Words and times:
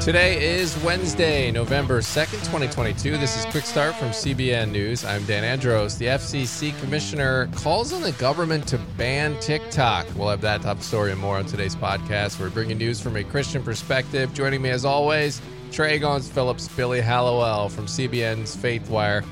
Today 0.00 0.44
is 0.44 0.76
Wednesday, 0.82 1.50
November 1.50 2.00
2nd, 2.00 2.40
2022. 2.40 3.16
This 3.18 3.38
is 3.38 3.44
Quick 3.52 3.64
Start 3.64 3.94
from 3.94 4.08
CBN 4.08 4.72
News. 4.72 5.04
I'm 5.04 5.24
Dan 5.26 5.44
Andros. 5.44 5.96
The 5.96 6.06
FCC 6.06 6.76
commissioner 6.80 7.48
calls 7.54 7.92
on 7.92 8.02
the 8.02 8.12
government 8.12 8.66
to 8.68 8.78
ban 8.96 9.38
TikTok. 9.40 10.06
We'll 10.16 10.28
have 10.28 10.40
that 10.40 10.62
top 10.62 10.80
story 10.80 11.12
and 11.12 11.20
more 11.20 11.36
on 11.36 11.44
today's 11.44 11.76
podcast. 11.76 12.40
We're 12.40 12.50
bringing 12.50 12.78
news 12.78 13.00
from 13.00 13.16
a 13.16 13.22
Christian 13.22 13.62
perspective. 13.62 14.34
Joining 14.34 14.60
me 14.60 14.70
as 14.70 14.84
always, 14.84 15.40
Trey 15.70 15.98
Gons 15.98 16.28
Phillips, 16.28 16.66
Billy 16.68 17.00
Hallowell 17.00 17.68
from 17.68 17.86
CBN's 17.86 18.56
Faithwire. 18.56 19.24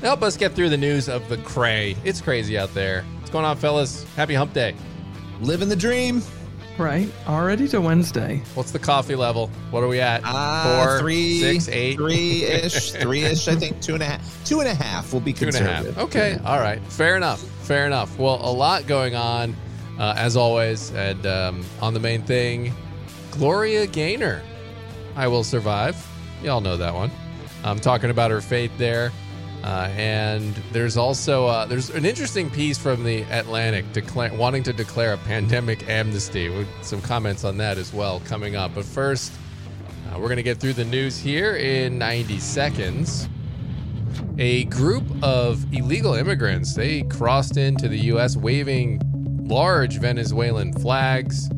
Help 0.00 0.22
us 0.22 0.36
get 0.36 0.52
through 0.52 0.70
the 0.70 0.76
news 0.76 1.08
of 1.08 1.28
the 1.28 1.36
cray. 1.38 1.96
It's 2.04 2.20
crazy 2.20 2.56
out 2.56 2.72
there. 2.72 3.04
What's 3.18 3.30
going 3.30 3.44
on, 3.44 3.56
fellas? 3.56 4.04
Happy 4.14 4.34
hump 4.34 4.54
day. 4.54 4.74
Living 5.40 5.68
the 5.68 5.76
dream. 5.76 6.22
Right, 6.78 7.10
already 7.26 7.66
to 7.68 7.80
Wednesday. 7.80 8.40
What's 8.54 8.70
the 8.70 8.78
coffee 8.78 9.16
level? 9.16 9.48
What 9.72 9.82
are 9.82 9.88
we 9.88 9.98
at? 10.00 10.22
Uh, 10.24 10.78
Four, 10.84 11.00
three, 11.00 11.40
six, 11.40 11.68
eight? 11.68 11.96
three 11.96 12.44
ish, 12.44 12.92
three 12.92 13.24
ish. 13.24 13.48
I 13.48 13.56
think 13.56 13.80
two 13.82 13.94
and 13.94 14.02
a 14.02 14.06
half. 14.06 14.44
Two 14.46 14.60
and 14.60 14.68
a 14.68 14.74
half 14.74 15.12
will 15.12 15.18
be 15.20 15.32
Two 15.32 15.46
and 15.48 15.56
a 15.56 15.58
half. 15.58 15.84
conservative. 15.84 15.98
Okay, 16.04 16.38
all 16.44 16.60
right. 16.60 16.80
Fair 16.84 17.16
enough. 17.16 17.40
Fair 17.66 17.84
enough. 17.86 18.16
Well, 18.16 18.38
a 18.40 18.52
lot 18.52 18.86
going 18.86 19.16
on, 19.16 19.56
uh, 19.98 20.14
as 20.16 20.36
always. 20.36 20.92
And 20.92 21.26
um, 21.26 21.64
on 21.82 21.94
the 21.94 22.00
main 22.00 22.22
thing, 22.22 22.72
Gloria 23.32 23.86
Gaynor. 23.88 24.40
I 25.16 25.26
will 25.26 25.42
survive. 25.42 25.96
Y'all 26.44 26.60
know 26.60 26.76
that 26.76 26.94
one. 26.94 27.10
I'm 27.64 27.80
talking 27.80 28.10
about 28.10 28.30
her 28.30 28.40
faith 28.40 28.70
there. 28.78 29.10
Uh, 29.64 29.90
and 29.96 30.54
there's 30.72 30.96
also 30.96 31.46
uh, 31.46 31.66
there's 31.66 31.90
an 31.90 32.04
interesting 32.04 32.48
piece 32.48 32.78
from 32.78 33.02
the 33.04 33.22
Atlantic 33.22 33.84
wanting 34.36 34.62
to 34.62 34.72
declare 34.72 35.14
a 35.14 35.18
pandemic 35.18 35.88
amnesty. 35.88 36.48
With 36.48 36.68
some 36.82 37.00
comments 37.02 37.44
on 37.44 37.56
that 37.58 37.76
as 37.76 37.92
well 37.92 38.20
coming 38.20 38.56
up. 38.56 38.74
But 38.74 38.84
first, 38.84 39.32
uh, 40.08 40.18
we're 40.18 40.28
going 40.28 40.36
to 40.36 40.42
get 40.42 40.58
through 40.58 40.74
the 40.74 40.84
news 40.84 41.18
here 41.18 41.56
in 41.56 41.98
90 41.98 42.38
seconds. 42.38 43.28
A 44.38 44.64
group 44.64 45.04
of 45.22 45.64
illegal 45.74 46.14
immigrants 46.14 46.74
they 46.74 47.02
crossed 47.02 47.56
into 47.56 47.88
the 47.88 47.98
U.S. 48.12 48.36
waving 48.36 49.00
large 49.48 49.98
Venezuelan 49.98 50.72
flags, 50.74 51.50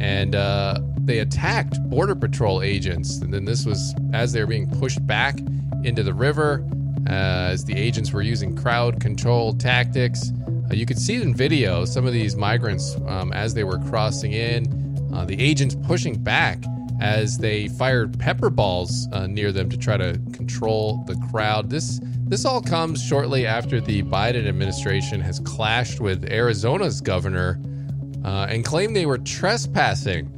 and 0.00 0.34
uh, 0.34 0.80
they 0.98 1.20
attacked 1.20 1.78
border 1.88 2.14
patrol 2.14 2.62
agents. 2.62 3.18
And 3.18 3.32
then 3.32 3.44
this 3.44 3.64
was 3.64 3.94
as 4.12 4.32
they 4.32 4.40
were 4.40 4.46
being 4.46 4.68
pushed 4.68 5.06
back 5.06 5.38
into 5.84 6.02
the 6.02 6.14
river, 6.14 6.66
as 7.06 7.64
the 7.64 7.76
agents 7.76 8.12
were 8.12 8.22
using 8.22 8.56
crowd 8.56 9.00
control 9.00 9.52
tactics. 9.54 10.32
Uh, 10.70 10.74
you 10.74 10.86
could 10.86 10.98
see 10.98 11.20
in 11.20 11.34
video 11.34 11.84
some 11.84 12.06
of 12.06 12.12
these 12.12 12.36
migrants 12.36 12.96
um, 13.06 13.32
as 13.32 13.54
they 13.54 13.64
were 13.64 13.78
crossing 13.90 14.32
in. 14.32 15.10
Uh, 15.12 15.24
the 15.24 15.40
agents 15.40 15.76
pushing 15.86 16.16
back 16.22 16.62
as 17.00 17.38
they 17.38 17.68
fired 17.68 18.18
pepper 18.18 18.50
balls 18.50 19.08
uh, 19.12 19.26
near 19.26 19.52
them 19.52 19.68
to 19.68 19.76
try 19.76 19.96
to 19.96 20.18
control 20.32 21.04
the 21.06 21.16
crowd. 21.30 21.70
This 21.70 22.00
this 22.26 22.46
all 22.46 22.62
comes 22.62 23.04
shortly 23.04 23.46
after 23.46 23.80
the 23.80 24.02
Biden 24.02 24.48
administration 24.48 25.20
has 25.20 25.40
clashed 25.40 26.00
with 26.00 26.24
Arizona's 26.32 27.02
governor 27.02 27.60
uh, 28.24 28.46
and 28.48 28.64
claimed 28.64 28.96
they 28.96 29.04
were 29.04 29.18
trespassing 29.18 30.30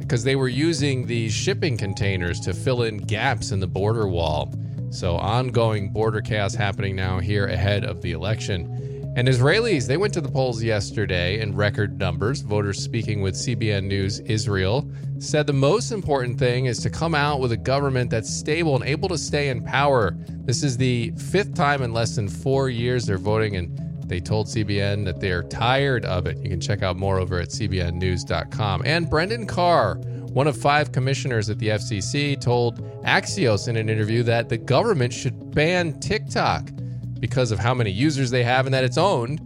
because 0.00 0.24
they 0.24 0.34
were 0.34 0.48
using 0.48 1.06
these 1.06 1.32
shipping 1.32 1.76
containers 1.76 2.40
to 2.40 2.52
fill 2.52 2.82
in 2.82 2.96
gaps 2.96 3.52
in 3.52 3.60
the 3.60 3.66
border 3.68 4.08
wall. 4.08 4.52
So 4.90 5.16
ongoing 5.16 5.90
border 5.90 6.20
chaos 6.20 6.54
happening 6.54 6.96
now 6.96 7.18
here 7.18 7.46
ahead 7.46 7.84
of 7.84 8.00
the 8.00 8.12
election. 8.12 8.88
And 9.16 9.26
Israelis, 9.26 9.86
they 9.86 9.96
went 9.96 10.14
to 10.14 10.20
the 10.20 10.28
polls 10.28 10.62
yesterday 10.62 11.40
in 11.40 11.56
record 11.56 11.98
numbers. 11.98 12.40
Voters 12.40 12.78
speaking 12.78 13.20
with 13.20 13.34
CBN 13.34 13.84
News 13.84 14.20
Israel 14.20 14.88
said 15.18 15.46
the 15.46 15.52
most 15.52 15.90
important 15.90 16.38
thing 16.38 16.66
is 16.66 16.78
to 16.80 16.90
come 16.90 17.14
out 17.16 17.40
with 17.40 17.50
a 17.50 17.56
government 17.56 18.10
that's 18.10 18.32
stable 18.32 18.76
and 18.76 18.84
able 18.84 19.08
to 19.08 19.18
stay 19.18 19.48
in 19.48 19.62
power. 19.64 20.14
This 20.44 20.62
is 20.62 20.76
the 20.76 21.12
fifth 21.16 21.54
time 21.54 21.82
in 21.82 21.92
less 21.92 22.14
than 22.14 22.28
four 22.28 22.70
years 22.70 23.06
they're 23.06 23.18
voting, 23.18 23.56
and 23.56 23.76
they 24.08 24.20
told 24.20 24.46
CBN 24.46 25.04
that 25.06 25.20
they're 25.20 25.42
tired 25.42 26.04
of 26.04 26.26
it. 26.26 26.38
You 26.38 26.48
can 26.48 26.60
check 26.60 26.82
out 26.82 26.96
more 26.96 27.18
over 27.18 27.40
at 27.40 27.48
CBNNews.com. 27.48 28.82
And 28.84 29.10
Brendan 29.10 29.46
Carr, 29.46 30.00
one 30.30 30.46
of 30.46 30.56
five 30.56 30.92
commissioners 30.92 31.50
at 31.50 31.58
the 31.58 31.68
FCC, 31.68 32.40
told 32.40 32.80
Axios 33.02 33.68
in 33.68 33.76
an 33.76 33.88
interview 33.88 34.22
that 34.24 34.48
the 34.48 34.58
government 34.58 35.12
should 35.12 35.54
ban 35.54 35.98
TikTok 36.00 36.70
because 37.20 37.50
of 37.50 37.58
how 37.58 37.74
many 37.74 37.90
users 37.90 38.30
they 38.30 38.44
have 38.44 38.66
and 38.66 38.74
that 38.74 38.84
it's 38.84 38.98
owned 38.98 39.40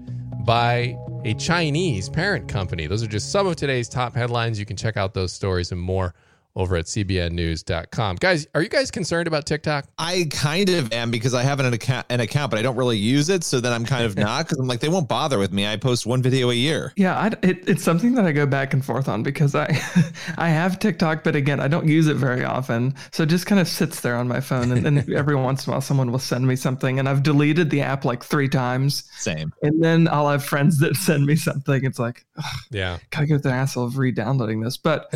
by 0.45 0.97
a 1.25 1.35
Chinese 1.35 2.09
parent 2.09 2.49
company. 2.49 2.87
Those 2.87 3.03
are 3.03 3.09
just 3.09 3.31
some 3.31 3.47
of 3.47 3.57
today's 3.57 3.89
top 3.89 4.15
headlines. 4.15 4.59
You 4.59 4.67
can 4.67 4.77
check 4.77 4.97
out 4.97 5.15
those 5.15 5.33
stories 5.33 5.73
and 5.73 5.81
more 5.81 6.15
over 6.55 6.77
at 6.77 6.85
cbnnews.com. 6.85 8.17
Guys, 8.17 8.47
are 8.55 8.63
you 8.63 8.69
guys 8.69 8.91
concerned 8.91 9.27
about 9.27 9.47
TikTok? 9.47 9.87
I 9.99 10.29
kind 10.31 10.69
of 10.69 10.93
am 10.93 11.11
because 11.11 11.35
I 11.35 11.43
have 11.43 11.61
an 11.61 11.73
account, 11.73 12.07
an 12.11 12.21
account, 12.21 12.51
but 12.51 12.59
I 12.59 12.63
don't 12.63 12.77
really 12.77 12.99
use 12.99 13.29
it. 13.29 13.45
So 13.45 13.61
then 13.61 13.73
I'm 13.73 13.85
kind 13.85 14.05
of 14.05 14.17
not 14.17 14.47
because 14.47 14.59
I'm 14.59 14.67
like 14.67 14.81
they 14.81 14.89
won't 14.89 15.09
bother 15.09 15.39
with 15.39 15.53
me. 15.53 15.67
I 15.67 15.77
post 15.77 16.07
one 16.07 16.23
video 16.23 16.51
a 16.51 16.55
year. 16.55 16.93
Yeah, 16.97 17.19
I, 17.19 17.27
it, 17.43 17.69
it's 17.69 17.83
something 17.83 18.15
that 18.17 18.27
I 18.27 18.33
go 18.33 18.47
back 18.47 18.75
and 18.75 18.85
forth 18.85 19.09
on 19.09 19.23
because 19.23 19.55
I 19.55 19.67
I 20.37 20.49
have 20.49 20.79
TikTok, 20.79 21.25
but 21.25 21.37
again, 21.37 21.61
I 21.61 21.69
don't 21.69 21.89
use 21.89 22.07
it 22.07 22.17
very 22.17 22.45
often. 22.45 22.95
So 23.13 23.23
it 23.23 23.27
just 23.31 23.47
kind 23.47 23.61
of 23.61 23.67
sits 23.69 24.01
there 24.01 24.17
on 24.17 24.29
my 24.29 24.41
phone, 24.41 24.73
and 24.73 24.85
then 24.85 25.05
every 25.17 25.37
once 25.37 25.67
in 25.67 25.71
a 25.71 25.75
while, 25.75 25.81
someone 25.81 26.13
will 26.13 26.19
send 26.19 26.47
me 26.47 26.57
something, 26.57 26.99
and 26.99 27.09
I've 27.09 27.23
deleted 27.23 27.71
the 27.71 27.81
app 27.81 28.05
like 28.05 28.23
three 28.23 28.49
times, 28.49 29.05
Same. 29.17 29.53
and 29.63 29.83
then 29.83 30.09
I'll 30.09 30.29
have 30.29 30.45
friends 30.45 30.79
that 30.81 30.97
send 30.97 31.25
me 31.27 31.37
something. 31.37 31.85
It's 31.85 31.99
like, 31.99 32.25
ugh, 32.37 32.45
Yeah. 32.71 32.99
gotta 33.11 33.27
go 33.27 33.35
through 33.39 33.51
the 33.51 33.57
hassle 33.57 33.85
of 33.85 33.97
re-downloading 33.99 34.61
this, 34.61 34.77
but 34.77 35.13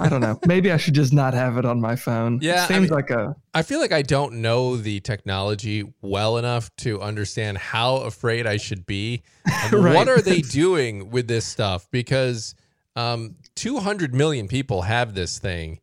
I 0.00 0.08
don't 0.08 0.20
know. 0.20 0.38
Maybe 0.46 0.72
I 0.72 0.75
should 0.76 0.94
just 0.94 1.12
not 1.12 1.34
have 1.34 1.56
it 1.58 1.64
on 1.64 1.80
my 1.80 1.96
phone. 1.96 2.40
Yeah, 2.42 2.64
it 2.64 2.68
seems 2.68 2.80
mean- 2.82 2.90
like 2.90 3.10
a 3.10 3.36
I 3.54 3.62
feel 3.62 3.80
like 3.80 3.92
I 3.92 4.02
don't 4.02 4.34
know 4.34 4.76
the 4.76 5.00
technology 5.00 5.84
well 6.02 6.36
enough 6.36 6.74
to 6.78 7.00
understand 7.00 7.58
how 7.58 7.96
afraid 7.98 8.46
I 8.46 8.56
should 8.56 8.86
be. 8.86 9.22
Right. 9.72 9.94
What 9.94 10.08
are 10.08 10.20
they 10.20 10.40
doing 10.40 11.10
with 11.10 11.28
this 11.28 11.44
stuff? 11.44 11.88
Because 11.90 12.54
um, 12.96 13.36
200 13.54 14.14
million 14.14 14.48
people 14.48 14.82
have 14.82 15.14
this 15.14 15.38
thing. 15.38 15.80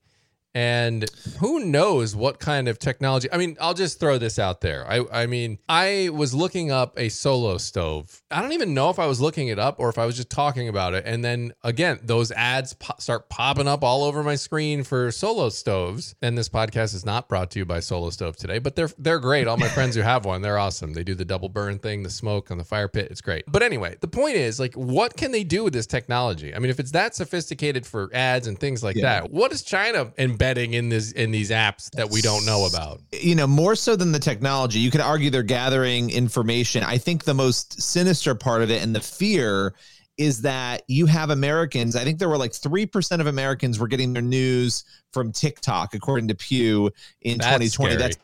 And 0.55 1.05
who 1.39 1.65
knows 1.65 2.15
what 2.15 2.39
kind 2.39 2.67
of 2.67 2.77
technology? 2.77 3.27
I 3.31 3.37
mean, 3.37 3.57
I'll 3.59 3.73
just 3.73 3.99
throw 3.99 4.17
this 4.17 4.37
out 4.37 4.61
there. 4.61 4.85
I, 4.87 5.03
I 5.11 5.25
mean, 5.25 5.57
I 5.67 6.09
was 6.13 6.33
looking 6.33 6.69
up 6.71 6.97
a 6.99 7.09
solo 7.09 7.57
stove. 7.57 8.21
I 8.29 8.41
don't 8.41 8.51
even 8.53 8.73
know 8.75 8.89
if 8.91 8.99
I 8.99 9.07
was 9.07 9.19
looking 9.19 9.47
it 9.47 9.57
up 9.57 9.79
or 9.79 9.89
if 9.89 9.97
I 9.97 10.05
was 10.05 10.15
just 10.15 10.29
talking 10.29 10.69
about 10.69 10.93
it. 10.93 11.05
And 11.07 11.23
then 11.25 11.53
again, 11.63 11.99
those 12.03 12.31
ads 12.31 12.73
po- 12.73 12.93
start 12.99 13.29
popping 13.29 13.67
up 13.67 13.83
all 13.83 14.03
over 14.03 14.21
my 14.23 14.35
screen 14.35 14.83
for 14.83 15.11
solo 15.11 15.49
stoves. 15.49 16.13
And 16.21 16.37
this 16.37 16.49
podcast 16.49 16.93
is 16.93 17.05
not 17.05 17.27
brought 17.27 17.49
to 17.51 17.59
you 17.59 17.65
by 17.65 17.79
Solo 17.79 18.09
Stove 18.11 18.35
today, 18.37 18.59
but 18.59 18.75
they're 18.75 18.89
they're 18.97 19.19
great. 19.19 19.47
All 19.47 19.57
my 19.57 19.67
friends 19.69 19.95
who 19.95 20.01
have 20.01 20.25
one, 20.25 20.41
they're 20.41 20.59
awesome. 20.59 20.93
They 20.93 21.03
do 21.03 21.15
the 21.15 21.25
double 21.25 21.49
burn 21.49 21.79
thing, 21.79 22.03
the 22.03 22.09
smoke 22.09 22.51
on 22.51 22.57
the 22.59 22.63
fire 22.63 22.87
pit. 22.87 23.07
It's 23.09 23.21
great. 23.21 23.43
But 23.47 23.63
anyway, 23.63 23.97
the 24.01 24.07
point 24.07 24.35
is, 24.35 24.59
like, 24.59 24.75
what 24.75 25.17
can 25.17 25.31
they 25.31 25.43
do 25.43 25.63
with 25.63 25.73
this 25.73 25.87
technology? 25.87 26.53
I 26.53 26.59
mean, 26.59 26.69
if 26.69 26.79
it's 26.79 26.91
that 26.91 27.15
sophisticated 27.15 27.85
for 27.87 28.09
ads 28.13 28.45
and 28.47 28.59
things 28.59 28.83
like 28.83 28.95
Yeah. 28.95 29.21
that, 29.21 29.31
what 29.31 29.51
is 29.51 29.63
China 29.63 30.13
embedding 30.43 30.73
in 30.73 30.89
this 30.89 31.11
in 31.13 31.31
these 31.31 31.49
apps 31.49 31.89
that 31.91 32.09
we 32.09 32.21
don't 32.21 32.45
know 32.45 32.65
about? 32.65 33.01
you 33.13 33.35
know, 33.35 33.47
more 33.47 33.75
so 33.75 33.95
than 33.95 34.11
the 34.11 34.19
technology, 34.19 34.79
you 34.79 34.91
could 34.91 35.01
argue 35.01 35.29
they're 35.29 35.43
gathering 35.43 36.09
information. 36.09 36.83
I 36.83 36.97
think 36.97 37.23
the 37.23 37.33
most 37.33 37.81
sinister 37.81 38.35
part 38.35 38.61
of 38.61 38.69
it 38.69 38.83
and 38.83 38.95
the 38.95 38.99
fear 39.01 39.73
is 40.17 40.41
that 40.41 40.83
you 40.87 41.05
have 41.07 41.29
Americans. 41.29 41.95
I 41.95 42.03
think 42.03 42.19
there 42.19 42.29
were 42.29 42.37
like 42.37 42.51
3% 42.51 43.19
of 43.19 43.27
Americans 43.27 43.79
were 43.79 43.87
getting 43.87 44.13
their 44.13 44.21
news 44.21 44.83
from 45.11 45.31
TikTok, 45.31 45.95
according 45.95 46.27
to 46.27 46.35
Pew 46.35 46.91
in 47.21 47.39
That's 47.39 47.47
2020. 47.47 47.93
scary. 47.93 47.95
That's 47.95 48.17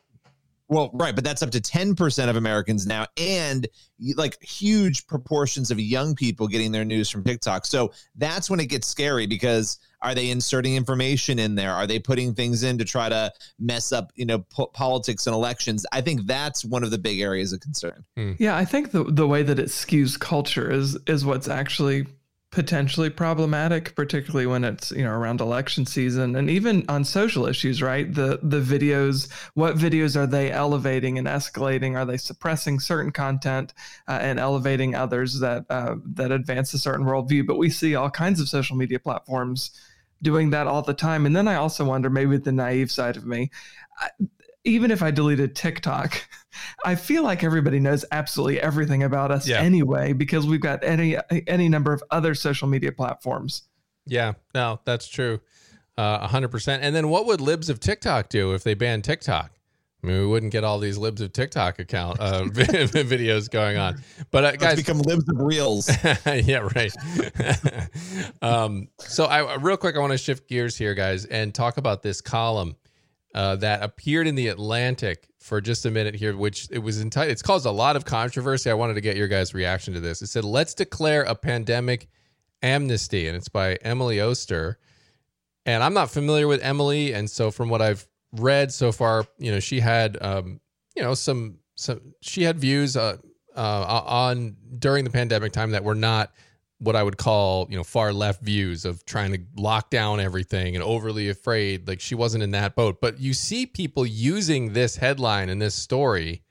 well, 0.69 0.91
right, 0.93 1.15
but 1.15 1.23
that's 1.23 1.41
up 1.41 1.49
to 1.51 1.59
10% 1.59 2.29
of 2.29 2.35
Americans 2.35 2.85
now, 2.85 3.07
and 3.17 3.67
like 4.15 4.41
huge 4.41 5.07
proportions 5.07 5.71
of 5.71 5.79
young 5.79 6.13
people 6.15 6.47
getting 6.47 6.71
their 6.71 6.85
news 6.85 7.09
from 7.09 7.23
TikTok. 7.23 7.65
So 7.65 7.91
that's 8.15 8.51
when 8.51 8.59
it 8.59 8.67
gets 8.67 8.87
scary 8.87 9.25
because 9.25 9.79
are 10.01 10.13
they 10.13 10.29
inserting 10.29 10.75
information 10.75 11.39
in 11.39 11.55
there? 11.55 11.73
Are 11.73 11.87
they 11.87 11.97
putting 11.97 12.35
things 12.35 12.61
in 12.61 12.77
to 12.77 12.85
try 12.85 13.09
to 13.09 13.33
mess 13.59 13.91
up, 13.91 14.13
you 14.15 14.25
know, 14.25 14.39
po- 14.39 14.67
politics 14.67 15.25
and 15.25 15.33
elections? 15.33 15.87
I 15.91 16.01
think 16.01 16.27
that's 16.27 16.63
one 16.63 16.83
of 16.83 16.91
the 16.91 16.99
big 16.99 17.19
areas 17.19 17.51
of 17.51 17.61
concern. 17.61 18.05
Hmm. 18.15 18.33
Yeah, 18.37 18.55
I 18.55 18.63
think 18.63 18.91
the 18.91 19.03
the 19.03 19.27
way 19.27 19.41
that 19.41 19.57
it 19.57 19.67
skews 19.67 20.19
culture 20.19 20.71
is 20.71 20.97
is 21.07 21.25
what's 21.25 21.47
actually 21.47 22.05
potentially 22.51 23.11
problematic, 23.11 23.95
particularly 23.95 24.47
when 24.47 24.63
it's 24.63 24.91
you 24.91 25.03
know 25.03 25.11
around 25.11 25.39
election 25.39 25.85
season 25.85 26.35
and 26.35 26.49
even 26.49 26.83
on 26.89 27.03
social 27.03 27.45
issues. 27.45 27.81
Right, 27.81 28.11
the 28.13 28.39
the 28.41 28.59
videos, 28.61 29.31
what 29.53 29.75
videos 29.75 30.15
are 30.15 30.27
they 30.27 30.51
elevating 30.51 31.17
and 31.17 31.27
escalating? 31.27 31.95
Are 31.95 32.05
they 32.05 32.17
suppressing 32.17 32.79
certain 32.79 33.11
content 33.11 33.73
uh, 34.07 34.19
and 34.21 34.39
elevating 34.39 34.95
others 34.95 35.39
that 35.39 35.65
uh, 35.69 35.95
that 36.13 36.31
advance 36.31 36.73
a 36.73 36.79
certain 36.79 37.05
worldview? 37.05 37.45
But 37.45 37.57
we 37.57 37.69
see 37.69 37.95
all 37.95 38.09
kinds 38.09 38.39
of 38.39 38.49
social 38.49 38.75
media 38.75 38.99
platforms 38.99 39.71
doing 40.21 40.49
that 40.49 40.67
all 40.67 40.81
the 40.81 40.93
time. 40.93 41.25
And 41.25 41.35
then 41.35 41.47
I 41.47 41.55
also 41.55 41.85
wonder, 41.85 42.09
maybe 42.09 42.37
the 42.37 42.51
naive 42.51 42.91
side 42.91 43.17
of 43.17 43.25
me. 43.25 43.51
I, 43.99 44.09
even 44.65 44.91
if 44.91 45.01
I 45.01 45.11
deleted 45.11 45.55
TikTok, 45.55 46.27
I 46.85 46.95
feel 46.95 47.23
like 47.23 47.43
everybody 47.43 47.79
knows 47.79 48.05
absolutely 48.11 48.59
everything 48.61 49.03
about 49.03 49.31
us 49.31 49.47
Yeah. 49.47 49.59
anyway 49.59 50.13
because 50.13 50.45
we've 50.47 50.61
got 50.61 50.83
any 50.83 51.17
any 51.47 51.69
number 51.69 51.93
of 51.93 52.03
other 52.11 52.33
social 52.35 52.67
media 52.67 52.91
platforms. 52.91 53.63
Yeah, 54.05 54.33
no, 54.55 54.79
that's 54.85 55.07
true. 55.07 55.39
Uh, 55.97 56.25
100%. 56.27 56.79
And 56.81 56.95
then 56.95 57.09
what 57.09 57.25
would 57.25 57.41
libs 57.41 57.69
of 57.69 57.79
TikTok 57.79 58.29
do 58.29 58.53
if 58.53 58.63
they 58.63 58.73
banned 58.73 59.03
TikTok? 59.03 59.51
I 60.01 60.07
mean, 60.07 60.19
we 60.21 60.25
wouldn't 60.27 60.53
get 60.53 60.63
all 60.63 60.79
these 60.79 60.97
libs 60.97 61.19
of 61.19 61.33
TikTok 61.33 61.77
account 61.79 62.21
uh, 62.21 62.43
videos 62.45 63.51
going 63.51 63.77
on. 63.77 64.01
But 64.31 64.45
uh, 64.45 64.51
guys, 64.53 64.77
become 64.77 64.99
libs 64.99 65.27
of 65.27 65.35
reels. 65.41 65.89
yeah, 66.25 66.69
right. 66.73 66.93
um, 68.41 68.87
so, 68.99 69.25
I 69.25 69.55
real 69.55 69.77
quick, 69.77 69.95
I 69.95 69.99
want 69.99 70.13
to 70.13 70.17
shift 70.17 70.47
gears 70.47 70.77
here, 70.77 70.93
guys, 70.95 71.25
and 71.25 71.53
talk 71.53 71.77
about 71.77 72.01
this 72.01 72.21
column 72.21 72.75
uh, 73.35 73.57
that 73.57 73.83
appeared 73.83 74.27
in 74.27 74.35
the 74.35 74.47
Atlantic 74.47 75.27
for 75.39 75.61
just 75.61 75.85
a 75.85 75.91
minute 75.91 76.15
here, 76.15 76.35
which 76.35 76.67
it 76.69 76.79
was 76.79 77.01
entitled. 77.01 77.31
It's 77.31 77.41
caused 77.41 77.65
a 77.65 77.71
lot 77.71 77.95
of 77.95 78.05
controversy. 78.05 78.69
I 78.69 78.73
wanted 78.73 78.95
to 78.95 79.01
get 79.01 79.17
your 79.17 79.27
guys' 79.27 79.53
reaction 79.53 79.93
to 79.93 79.99
this. 79.99 80.21
It 80.21 80.27
said, 80.27 80.43
"Let's 80.43 80.73
declare 80.73 81.23
a 81.23 81.35
pandemic 81.35 82.09
amnesty," 82.61 83.27
and 83.27 83.35
it's 83.35 83.49
by 83.49 83.75
Emily 83.75 84.19
Oster. 84.19 84.77
And 85.65 85.83
I'm 85.83 85.93
not 85.93 86.09
familiar 86.09 86.47
with 86.47 86.61
Emily, 86.61 87.13
and 87.13 87.29
so 87.29 87.51
from 87.51 87.69
what 87.69 87.81
I've 87.81 88.07
read 88.33 88.71
so 88.71 88.91
far, 88.91 89.25
you 89.37 89.51
know, 89.51 89.59
she 89.59 89.79
had, 89.79 90.17
um, 90.21 90.59
you 90.95 91.03
know, 91.03 91.13
some 91.13 91.59
some 91.75 92.01
she 92.21 92.43
had 92.43 92.59
views 92.59 92.97
uh, 92.97 93.17
uh, 93.55 94.03
on 94.05 94.55
during 94.77 95.03
the 95.03 95.09
pandemic 95.09 95.51
time 95.51 95.71
that 95.71 95.83
were 95.83 95.95
not 95.95 96.31
what 96.79 96.95
I 96.95 97.03
would 97.03 97.17
call, 97.17 97.67
you 97.69 97.77
know, 97.77 97.83
far 97.83 98.13
left 98.13 98.41
views 98.41 98.85
of 98.85 99.05
trying 99.05 99.33
to 99.33 99.39
lock 99.55 99.89
down 99.89 100.19
everything 100.19 100.75
and 100.75 100.83
overly 100.83 101.29
afraid. 101.29 101.87
Like 101.87 101.99
she 101.99 102.15
wasn't 102.15 102.43
in 102.43 102.51
that 102.51 102.75
boat. 102.75 102.99
But 103.01 103.19
you 103.19 103.33
see 103.33 103.65
people 103.65 104.05
using 104.05 104.73
this 104.73 104.95
headline 104.95 105.49
and 105.49 105.61
this 105.61 105.75
story 105.75 106.43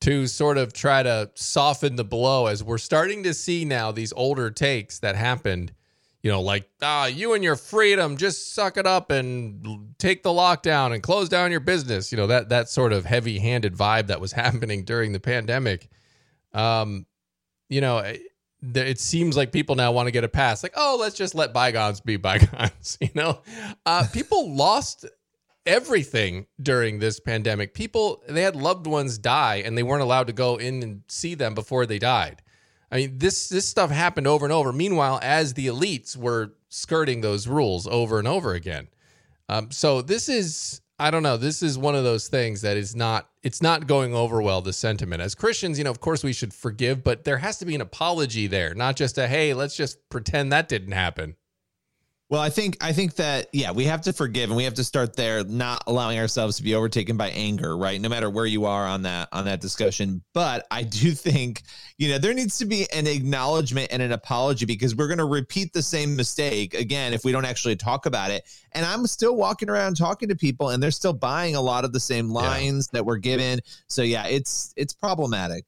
to 0.00 0.26
sort 0.26 0.58
of 0.58 0.72
try 0.72 1.02
to 1.02 1.30
soften 1.34 1.96
the 1.96 2.04
blow 2.04 2.46
as 2.46 2.62
we're 2.62 2.78
starting 2.78 3.22
to 3.22 3.32
see 3.32 3.64
now 3.64 3.90
these 3.90 4.12
older 4.12 4.50
takes 4.50 4.98
that 4.98 5.16
happened 5.16 5.72
you 6.24 6.30
know, 6.30 6.40
like, 6.40 6.66
ah, 6.80 7.04
you 7.04 7.34
and 7.34 7.44
your 7.44 7.54
freedom, 7.54 8.16
just 8.16 8.54
suck 8.54 8.78
it 8.78 8.86
up 8.86 9.10
and 9.10 9.94
take 9.98 10.22
the 10.22 10.30
lockdown 10.30 10.94
and 10.94 11.02
close 11.02 11.28
down 11.28 11.50
your 11.50 11.60
business. 11.60 12.10
You 12.10 12.16
know, 12.16 12.26
that 12.28 12.48
that 12.48 12.70
sort 12.70 12.94
of 12.94 13.04
heavy 13.04 13.38
handed 13.38 13.74
vibe 13.74 14.06
that 14.06 14.22
was 14.22 14.32
happening 14.42 14.84
during 14.84 15.12
the 15.12 15.20
pandemic. 15.20 15.90
Um, 16.54 17.04
you 17.68 17.82
know, 17.82 17.98
it, 18.74 18.98
seems 19.00 19.36
like 19.36 19.52
people 19.52 19.74
now 19.74 19.92
want 19.92 20.06
to 20.06 20.10
get 20.12 20.24
a 20.24 20.28
pass. 20.28 20.62
Like, 20.62 20.74
oh, 20.76 20.96
let's 21.00 21.16
just 21.16 21.34
let 21.34 21.52
bygones 21.52 22.00
be 22.00 22.16
bygones. 22.16 22.98
You 23.00 23.10
know, 23.14 23.40
uh, 23.84 24.06
people 24.12 24.54
lost 24.54 25.06
everything 25.66 26.46
during 26.60 26.98
this 26.98 27.20
pandemic. 27.20 27.74
People, 27.74 28.22
they 28.28 28.42
had 28.42 28.56
loved 28.56 28.86
ones 28.86 29.18
die 29.18 29.56
and 29.56 29.76
they 29.76 29.82
weren't 29.82 30.02
allowed 30.02 30.26
to 30.28 30.32
go 30.32 30.56
in 30.56 30.82
and 30.82 31.02
see 31.08 31.34
them 31.34 31.54
before 31.54 31.86
they 31.86 31.98
died. 31.98 32.42
I 32.90 32.96
mean, 32.96 33.18
this 33.18 33.48
this 33.48 33.68
stuff 33.68 33.90
happened 33.90 34.26
over 34.26 34.46
and 34.46 34.52
over. 34.52 34.72
Meanwhile, 34.72 35.18
as 35.22 35.54
the 35.54 35.66
elites 35.66 36.16
were 36.16 36.54
skirting 36.68 37.20
those 37.20 37.48
rules 37.48 37.86
over 37.86 38.18
and 38.18 38.28
over 38.28 38.54
again. 38.54 38.88
Um, 39.48 39.70
so 39.70 40.02
this 40.02 40.28
is 40.28 40.80
I 40.98 41.10
don't 41.10 41.24
know. 41.24 41.36
This 41.36 41.62
is 41.62 41.76
one 41.76 41.96
of 41.96 42.04
those 42.04 42.28
things 42.28 42.60
that 42.60 42.76
is 42.76 42.94
not 42.94 43.28
it's 43.42 43.60
not 43.60 43.86
going 43.86 44.14
over 44.14 44.40
well 44.40 44.60
the 44.60 44.72
sentiment. 44.72 45.22
As 45.22 45.34
Christians, 45.34 45.76
you 45.76 45.84
know, 45.84 45.90
of 45.90 46.00
course 46.00 46.22
we 46.22 46.32
should 46.32 46.54
forgive, 46.54 47.02
but 47.02 47.24
there 47.24 47.38
has 47.38 47.58
to 47.58 47.66
be 47.66 47.74
an 47.74 47.80
apology 47.80 48.46
there, 48.46 48.74
not 48.74 48.94
just 48.94 49.18
a 49.18 49.26
hey, 49.26 49.54
let's 49.54 49.76
just 49.76 50.08
pretend 50.08 50.52
that 50.52 50.68
didn't 50.68 50.92
happen. 50.92 51.36
Well, 52.30 52.40
I 52.40 52.48
think 52.48 52.78
I 52.82 52.92
think 52.92 53.16
that 53.16 53.48
yeah, 53.52 53.70
we 53.70 53.84
have 53.84 54.00
to 54.02 54.12
forgive 54.12 54.48
and 54.48 54.56
we 54.56 54.64
have 54.64 54.74
to 54.74 54.84
start 54.84 55.14
there, 55.14 55.44
not 55.44 55.84
allowing 55.86 56.18
ourselves 56.18 56.56
to 56.56 56.62
be 56.62 56.74
overtaken 56.74 57.18
by 57.18 57.28
anger, 57.28 57.76
right? 57.76 58.00
No 58.00 58.08
matter 58.08 58.30
where 58.30 58.46
you 58.46 58.64
are 58.64 58.86
on 58.86 59.02
that 59.02 59.28
on 59.30 59.44
that 59.44 59.60
discussion. 59.60 60.22
But 60.32 60.66
I 60.70 60.84
do 60.84 61.12
think, 61.14 61.62
you 61.98 62.08
know, 62.08 62.18
there 62.18 62.32
needs 62.32 62.56
to 62.58 62.64
be 62.64 62.90
an 62.94 63.06
acknowledgement 63.06 63.92
and 63.92 64.00
an 64.00 64.12
apology 64.12 64.64
because 64.64 64.96
we're 64.96 65.08
gonna 65.08 65.26
repeat 65.26 65.74
the 65.74 65.82
same 65.82 66.16
mistake 66.16 66.72
again 66.72 67.12
if 67.12 67.24
we 67.24 67.32
don't 67.32 67.44
actually 67.44 67.76
talk 67.76 68.06
about 68.06 68.30
it. 68.30 68.42
And 68.72 68.86
I'm 68.86 69.06
still 69.06 69.36
walking 69.36 69.68
around 69.68 69.96
talking 69.96 70.30
to 70.30 70.34
people 70.34 70.70
and 70.70 70.82
they're 70.82 70.90
still 70.90 71.12
buying 71.12 71.56
a 71.56 71.60
lot 71.60 71.84
of 71.84 71.92
the 71.92 72.00
same 72.00 72.30
lines 72.30 72.88
yeah. 72.90 72.98
that 72.98 73.04
were 73.04 73.18
given. 73.18 73.60
So 73.88 74.00
yeah, 74.00 74.26
it's 74.26 74.72
it's 74.78 74.94
problematic. 74.94 75.66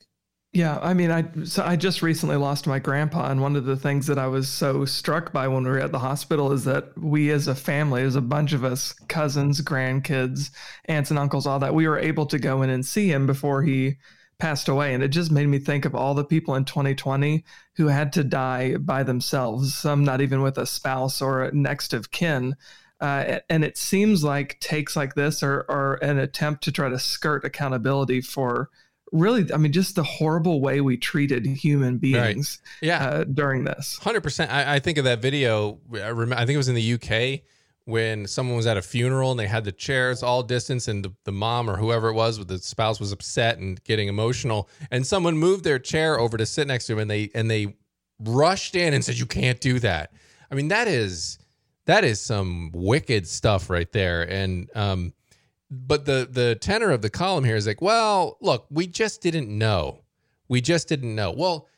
Yeah, 0.56 0.79
I 0.81 0.94
mean, 0.94 1.11
I 1.11 1.26
so 1.44 1.62
I 1.62 1.76
just 1.76 2.00
recently 2.00 2.37
lost 2.37 2.67
my 2.67 2.79
grandpa, 2.79 3.31
and 3.31 3.43
one 3.43 3.56
of 3.56 3.67
the 3.67 3.76
things 3.76 4.06
that 4.06 4.19
I 4.19 4.26
was 4.26 4.49
so 4.49 4.87
struck 4.87 5.31
by 5.31 5.49
when 5.49 5.64
we 5.64 5.69
were 5.69 5.79
at 5.79 5.93
the 5.93 5.99
hospital 5.99 6.50
is 6.50 6.64
that 6.64 6.97
we, 6.97 7.31
as 7.31 7.47
a 7.47 7.55
family, 7.55 8.00
as 8.00 8.17
a 8.17 8.23
bunch 8.23 8.55
of 8.55 8.64
us, 8.64 8.94
cousins, 9.06 9.61
grandkids, 9.61 10.50
aunts 10.87 11.11
and 11.11 11.19
uncles, 11.19 11.47
all 11.47 11.58
that, 11.58 11.75
we 11.75 11.87
were 11.87 11.99
able 11.99 12.25
to 12.25 12.38
go 12.38 12.62
in 12.62 12.70
and 12.70 12.87
see 12.87 13.12
him 13.12 13.26
before 13.26 13.64
he 13.64 13.97
passed 14.38 14.67
away, 14.67 14.94
and 14.94 15.03
it 15.03 15.08
just 15.08 15.31
made 15.31 15.44
me 15.44 15.58
think 15.58 15.85
of 15.85 15.94
all 15.94 16.14
the 16.14 16.25
people 16.25 16.55
in 16.55 16.64
2020 16.64 17.44
who 17.75 17.88
had 17.88 18.11
to 18.14 18.25
die 18.25 18.79
by 18.79 19.03
themselves, 19.03 19.75
some 19.75 20.05
not 20.05 20.23
even 20.23 20.41
with 20.41 20.56
a 20.56 20.64
spouse 20.64 21.20
or 21.20 21.43
a 21.44 21.55
next 21.55 21.93
of 21.93 22.11
kin. 22.12 22.56
Uh, 22.99 23.41
and 23.50 23.62
it 23.62 23.76
seems 23.76 24.25
like 24.25 24.58
takes 24.61 24.97
like 24.97 25.17
this 25.17 25.43
are, 25.43 25.67
are 25.69 25.97
an 25.97 26.17
attempt 26.17 26.64
to 26.64 26.73
try 26.73 26.88
to 26.88 26.99
skirt 26.99 27.44
accountability 27.44 28.23
for 28.23 28.70
really 29.12 29.50
i 29.53 29.56
mean 29.56 29.73
just 29.73 29.94
the 29.94 30.03
horrible 30.03 30.61
way 30.61 30.81
we 30.81 30.97
treated 30.97 31.47
human 31.47 31.97
beings 31.99 32.61
right. 32.82 32.87
yeah. 32.87 33.05
uh, 33.05 33.25
during 33.25 33.64
this. 33.64 33.99
100% 34.03 34.50
I, 34.50 34.75
I, 34.75 34.79
think 34.81 34.99
of 34.99 35.05
that 35.05 35.23
video 35.23 35.79
I, 35.94 36.11
rem- 36.11 36.32
I 36.32 36.44
think 36.44 36.50
it 36.50 36.56
was 36.56 36.69
in 36.69 36.75
the 36.75 36.94
uk 36.94 37.43
when 37.87 38.26
someone 38.26 38.56
was 38.56 38.67
at 38.67 38.76
a 38.76 38.82
funeral 38.82 39.31
and 39.31 39.38
they 39.38 39.47
had 39.47 39.64
the 39.64 39.73
chairs 39.73 40.23
all 40.23 40.43
distance 40.43 40.88
and 40.88 41.05
the, 41.05 41.14
the 41.25 41.32
mom 41.32 41.70
or 41.70 41.76
whoever 41.76 42.08
it 42.08 42.14
was 42.14 42.37
with 42.37 42.49
the 42.49 42.58
spouse 42.58 42.99
was 42.99 43.12
upset 43.12 43.58
and 43.58 43.82
getting 43.85 44.08
emotional. 44.08 44.69
And 44.91 45.06
someone 45.06 45.38
moved 45.38 45.62
their 45.62 45.79
chair 45.79 46.19
over 46.19 46.37
to 46.37 46.44
sit 46.44 46.67
next 46.67 46.87
to 46.87 46.94
him 46.94 46.99
and 46.99 47.11
they 47.11 47.31
and 47.32 47.49
they 47.49 47.76
rushed 48.19 48.75
in 48.75 48.93
and 48.93 49.05
said 49.05 49.17
you 49.17 49.26
can't 49.26 49.61
do 49.61 49.79
that. 49.79 50.12
I 50.50 50.56
mean 50.56 50.69
that 50.69 50.88
is 50.88 51.38
that 51.85 52.03
is 52.03 52.20
some 52.20 52.73
wicked 52.75 53.29
stuff 53.29 53.70
right 53.70 53.91
there. 53.93 54.23
And 54.23 54.69
um 54.75 55.12
but 55.70 56.04
the 56.04 56.28
the 56.30 56.54
tenor 56.54 56.90
of 56.90 57.02
the 57.02 57.10
column 57.10 57.44
here 57.44 57.56
is 57.56 57.66
like, 57.66 57.82
well, 57.82 58.36
look, 58.40 58.66
we 58.70 58.86
just 58.86 59.20
didn't 59.20 59.48
know. 59.48 60.00
We 60.48 60.60
just 60.60 60.88
didn't 60.88 61.14
know. 61.14 61.32
Well, 61.32 61.68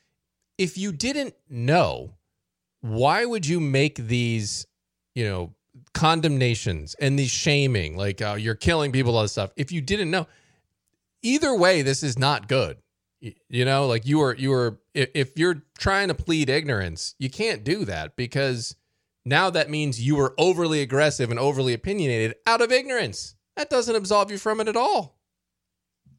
if 0.59 0.77
you 0.77 0.93
didn't 0.93 1.35
know, 1.49 2.15
why 2.81 3.25
would 3.25 3.47
you 3.47 3.61
make 3.61 3.97
these, 3.97 4.67
you 5.15 5.25
know, 5.25 5.55
condemnations 5.95 6.95
and 7.01 7.19
these 7.19 7.31
shaming, 7.31 7.97
like 7.97 8.21
uh, 8.21 8.37
you're 8.39 8.55
killing 8.55 8.93
people, 8.93 9.17
all 9.17 9.23
this 9.23 9.33
stuff? 9.33 9.53
If 9.57 9.73
you 9.73 9.81
didn't 9.81 10.11
know, 10.11 10.27
either 11.23 11.55
way, 11.55 11.83
this 11.83 12.03
is 12.03 12.19
not 12.19 12.49
good. 12.49 12.79
You 13.21 13.65
know, 13.65 13.87
like 13.87 14.07
you 14.07 14.19
were, 14.19 14.37
you 14.37 14.51
were, 14.51 14.79
if 14.95 15.37
you're 15.37 15.63
trying 15.77 16.07
to 16.07 16.15
plead 16.15 16.49
ignorance, 16.49 17.17
you 17.19 17.29
can't 17.29 17.65
do 17.65 17.85
that 17.85 18.15
because 18.15 18.77
now 19.25 19.51
that 19.51 19.71
means 19.71 20.01
you 20.01 20.15
were 20.15 20.35
overly 20.39 20.83
aggressive 20.83 21.31
and 21.31 21.39
overly 21.39 21.75
opinionated 21.75 22.37
out 22.47 22.61
of 22.61 22.71
ignorance 22.71 23.35
that 23.59 23.69
doesn't 23.69 23.97
absolve 23.97 24.31
you 24.31 24.39
from 24.39 24.61
it 24.61 24.69
at 24.69 24.77
all. 24.77 25.17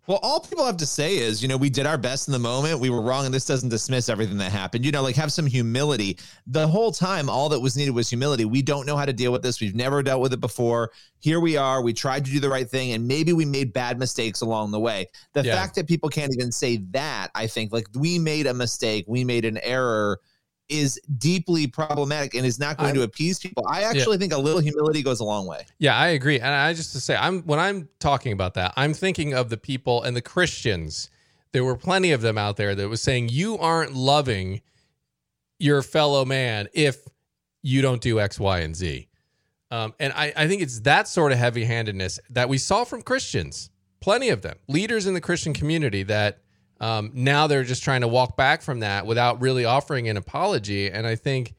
Well, 0.08 0.20
all 0.24 0.40
people 0.40 0.66
have 0.66 0.78
to 0.78 0.86
say 0.86 1.18
is, 1.18 1.42
you 1.42 1.48
know, 1.48 1.56
we 1.56 1.70
did 1.70 1.86
our 1.86 1.98
best 1.98 2.28
in 2.28 2.32
the 2.32 2.40
moment. 2.40 2.80
We 2.80 2.90
were 2.90 3.02
wrong, 3.02 3.26
and 3.26 3.34
this 3.34 3.46
doesn't 3.46 3.70
dismiss 3.70 4.10
everything 4.10 4.38
that 4.40 4.52
happened. 4.52 4.84
You 4.84 4.92
know, 4.92 5.04
like 5.04 5.16
have 5.16 5.32
some 5.32 5.46
humility. 5.46 6.18
The 6.48 6.68
whole 6.68 6.92
time, 6.92 7.30
all 7.30 7.48
that 7.50 7.60
was 7.60 7.78
needed 7.78 7.92
was 7.92 8.10
humility. 8.10 8.44
We 8.44 8.62
don't 8.62 8.88
know 8.88 8.98
how 8.98 9.06
to 9.06 9.14
deal 9.14 9.32
with 9.32 9.44
this. 9.44 9.62
We've 9.62 9.76
never 9.76 10.02
dealt 10.02 10.20
with 10.20 10.34
it 10.34 10.40
before. 10.40 10.92
Here 11.20 11.40
we 11.40 11.58
are. 11.58 11.82
We 11.84 11.94
tried 11.94 12.26
to 12.26 12.32
do 12.32 12.40
the 12.40 12.50
right 12.50 12.68
thing, 12.68 12.92
and 12.94 13.08
maybe 13.08 13.34
we 13.34 13.46
made 13.46 13.72
bad 13.72 14.00
mistakes 14.00 14.42
along 14.42 14.72
the 14.72 14.80
way. 14.80 15.08
The 15.34 15.44
yeah. 15.44 15.56
fact 15.56 15.76
that 15.76 15.88
people 15.88 16.10
can't 16.10 16.34
even 16.34 16.52
say 16.52 16.78
that, 16.90 17.30
I 17.36 17.46
think, 17.46 17.72
like 17.72 17.86
we 17.94 18.18
made 18.18 18.48
a 18.48 18.54
mistake, 18.54 19.06
we 19.08 19.24
made 19.24 19.46
an 19.46 19.60
error 19.60 20.20
is 20.70 21.00
deeply 21.18 21.68
problematic 21.68 22.36
and 22.36 22.46
is 22.46 22.60
not 22.60 22.78
going 22.78 22.92
I, 22.92 22.94
to 22.94 23.02
appease 23.02 23.40
people. 23.40 23.66
I 23.68 23.84
actually 23.84 24.16
yeah. 24.16 24.20
think 24.20 24.34
a 24.34 24.38
little 24.38 24.62
humility 24.62 25.02
goes 25.02 25.20
a 25.20 25.24
long 25.24 25.46
way. 25.48 25.66
Yeah, 25.80 25.98
I 25.98 26.10
agree. 26.10 26.40
And 26.40 26.54
I 26.54 26.74
just 26.74 26.94
to 26.94 27.00
say, 27.00 27.16
I'm 27.16 27.42
when 27.44 27.60
I'm 27.60 27.90
talking 28.00 28.32
about 28.32 28.54
that, 28.54 28.74
I'm 28.78 28.94
thinking 28.94 29.34
of 29.34 29.50
the 29.50 29.58
people 29.58 30.04
and 30.04 30.16
the 30.16 30.22
Christians. 30.22 31.10
There 31.52 31.64
were 31.64 31.76
plenty 31.76 32.12
of 32.12 32.22
them 32.22 32.38
out 32.38 32.58
there 32.58 32.76
that 32.76 32.88
was 32.90 33.02
saying 33.02 33.30
you 33.30 33.58
aren't 33.58 33.96
loving 33.96 34.62
your 35.58 35.82
fellow 35.82 36.24
man 36.24 36.70
if 36.74 37.08
you 37.64 37.82
don't 37.82 38.02
do 38.02 38.20
X, 38.20 38.40
Y, 38.40 38.60
and 38.60 38.76
Z. 38.76 39.08
Um, 39.72 39.94
and 40.00 40.14
I, 40.14 40.34
I 40.36 40.48
think 40.48 40.62
it's 40.62 40.80
that 40.82 41.08
sort 41.08 41.32
of 41.32 41.38
heavy 41.38 41.64
handedness 41.66 42.20
that 42.30 42.50
we 42.50 42.58
saw 42.58 42.84
from 42.84 43.02
Christians, 43.02 43.70
plenty 44.00 44.30
of 44.30 44.42
them, 44.42 44.58
leaders 44.68 45.06
in 45.06 45.14
the 45.14 45.22
Christian 45.22 45.54
community 45.54 46.04
that 46.04 46.40
um, 46.80 47.12
now 47.14 47.48
they're 47.48 47.64
just 47.64 47.84
trying 47.84 48.02
to 48.02 48.08
walk 48.08 48.38
back 48.38 48.62
from 48.62 48.80
that 48.80 49.06
without 49.06 49.42
really 49.42 49.66
offering 49.66 50.08
an 50.08 50.18
apology. 50.18 50.90
And 50.90 51.06
I 51.06 51.16
think, 51.16 51.56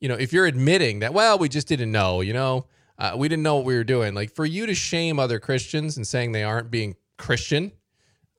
you 0.00 0.08
know, 0.08 0.14
if 0.14 0.32
you're 0.32 0.46
admitting 0.46 1.00
that, 1.00 1.12
well, 1.12 1.38
we 1.38 1.48
just 1.48 1.68
didn't 1.68 1.92
know, 1.92 2.20
you 2.20 2.32
know, 2.32 2.66
uh, 2.98 3.14
we 3.16 3.28
didn't 3.28 3.42
know 3.42 3.56
what 3.56 3.64
we 3.64 3.74
were 3.74 3.84
doing. 3.84 4.14
Like 4.14 4.34
for 4.34 4.46
you 4.46 4.66
to 4.66 4.74
shame 4.74 5.18
other 5.18 5.38
Christians 5.38 5.96
and 5.96 6.06
saying 6.06 6.32
they 6.32 6.44
aren't 6.44 6.70
being 6.70 6.96
Christian 7.18 7.72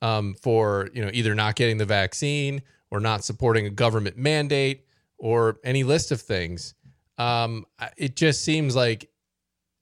um, 0.02 0.34
for, 0.34 0.90
you 0.94 1.04
know, 1.04 1.12
either 1.14 1.36
not 1.36 1.56
getting 1.56 1.78
the 1.78 1.86
vaccine 1.86 2.62
or 2.90 3.00
not 3.00 3.24
supporting 3.24 3.66
a 3.66 3.70
government 3.70 4.18
mandate 4.18 4.86
or 5.18 5.60
any 5.64 5.84
list 5.84 6.12
of 6.12 6.22
things, 6.22 6.74
um, 7.18 7.66
it 7.98 8.16
just 8.16 8.44
seems 8.44 8.76
like 8.76 9.10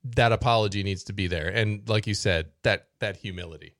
that 0.03 0.31
apology 0.31 0.83
needs 0.83 1.03
to 1.05 1.13
be 1.13 1.27
there. 1.27 1.49
And 1.49 1.87
like 1.87 2.07
you 2.07 2.13
said, 2.13 2.51
that 2.63 2.87
that 2.99 3.17
humility. 3.17 3.75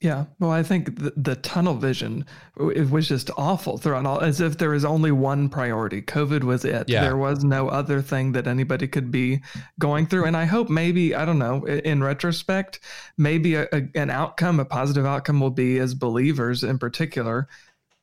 Yeah, 0.00 0.26
well, 0.38 0.50
I 0.50 0.62
think 0.62 0.98
the, 0.98 1.14
the, 1.16 1.36
tunnel 1.36 1.74
vision 1.74 2.26
it 2.74 2.90
was 2.90 3.08
just 3.08 3.30
awful 3.38 3.78
throughout 3.78 4.04
all, 4.04 4.20
as 4.20 4.42
if 4.42 4.58
there 4.58 4.70
was 4.70 4.84
only 4.84 5.10
one 5.10 5.48
priority. 5.48 6.02
COVID 6.02 6.44
was 6.44 6.66
it. 6.66 6.90
Yeah. 6.90 7.00
There 7.00 7.16
was 7.16 7.44
no 7.44 7.68
other 7.68 8.02
thing 8.02 8.32
that 8.32 8.46
anybody 8.46 8.88
could 8.88 9.10
be 9.10 9.40
going 9.78 10.06
through. 10.06 10.26
And 10.26 10.36
I 10.36 10.44
hope 10.44 10.68
maybe 10.68 11.14
I 11.14 11.24
don't 11.24 11.38
know. 11.38 11.64
In 11.64 12.04
retrospect, 12.04 12.80
maybe 13.16 13.54
a, 13.54 13.68
a, 13.72 13.88
an 13.94 14.10
outcome, 14.10 14.60
a 14.60 14.66
positive 14.66 15.06
outcome, 15.06 15.40
will 15.40 15.50
be 15.50 15.78
as 15.78 15.94
believers 15.94 16.62
in 16.62 16.78
particular. 16.78 17.48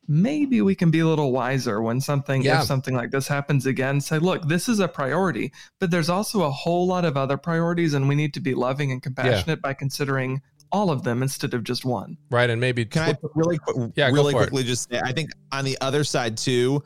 Maybe 0.08 0.62
we 0.62 0.74
can 0.74 0.90
be 0.90 0.98
a 0.98 1.06
little 1.06 1.30
wiser 1.30 1.80
when 1.80 2.00
something 2.00 2.42
yeah. 2.42 2.60
if 2.60 2.66
something 2.66 2.96
like 2.96 3.12
this 3.12 3.28
happens 3.28 3.66
again. 3.66 4.00
Say, 4.00 4.18
look, 4.18 4.48
this 4.48 4.68
is 4.68 4.80
a 4.80 4.88
priority, 4.88 5.52
but 5.78 5.92
there's 5.92 6.10
also 6.10 6.42
a 6.42 6.50
whole 6.50 6.88
lot 6.88 7.04
of 7.04 7.16
other 7.16 7.36
priorities, 7.36 7.94
and 7.94 8.08
we 8.08 8.16
need 8.16 8.34
to 8.34 8.40
be 8.40 8.52
loving 8.52 8.90
and 8.90 9.00
compassionate 9.00 9.60
yeah. 9.60 9.68
by 9.68 9.74
considering 9.74 10.42
all 10.74 10.90
of 10.90 11.04
them 11.04 11.22
instead 11.22 11.54
of 11.54 11.62
just 11.62 11.84
one. 11.84 12.18
Right, 12.30 12.50
and 12.50 12.60
maybe 12.60 12.84
can 12.84 13.10
I 13.10 13.14
really 13.34 13.58
quick, 13.58 13.92
yeah, 13.94 14.10
really 14.10 14.34
quickly 14.34 14.62
it. 14.62 14.66
just 14.66 14.90
say, 14.90 15.00
I 15.02 15.12
think 15.12 15.30
on 15.52 15.64
the 15.64 15.78
other 15.80 16.02
side 16.02 16.36
too, 16.36 16.82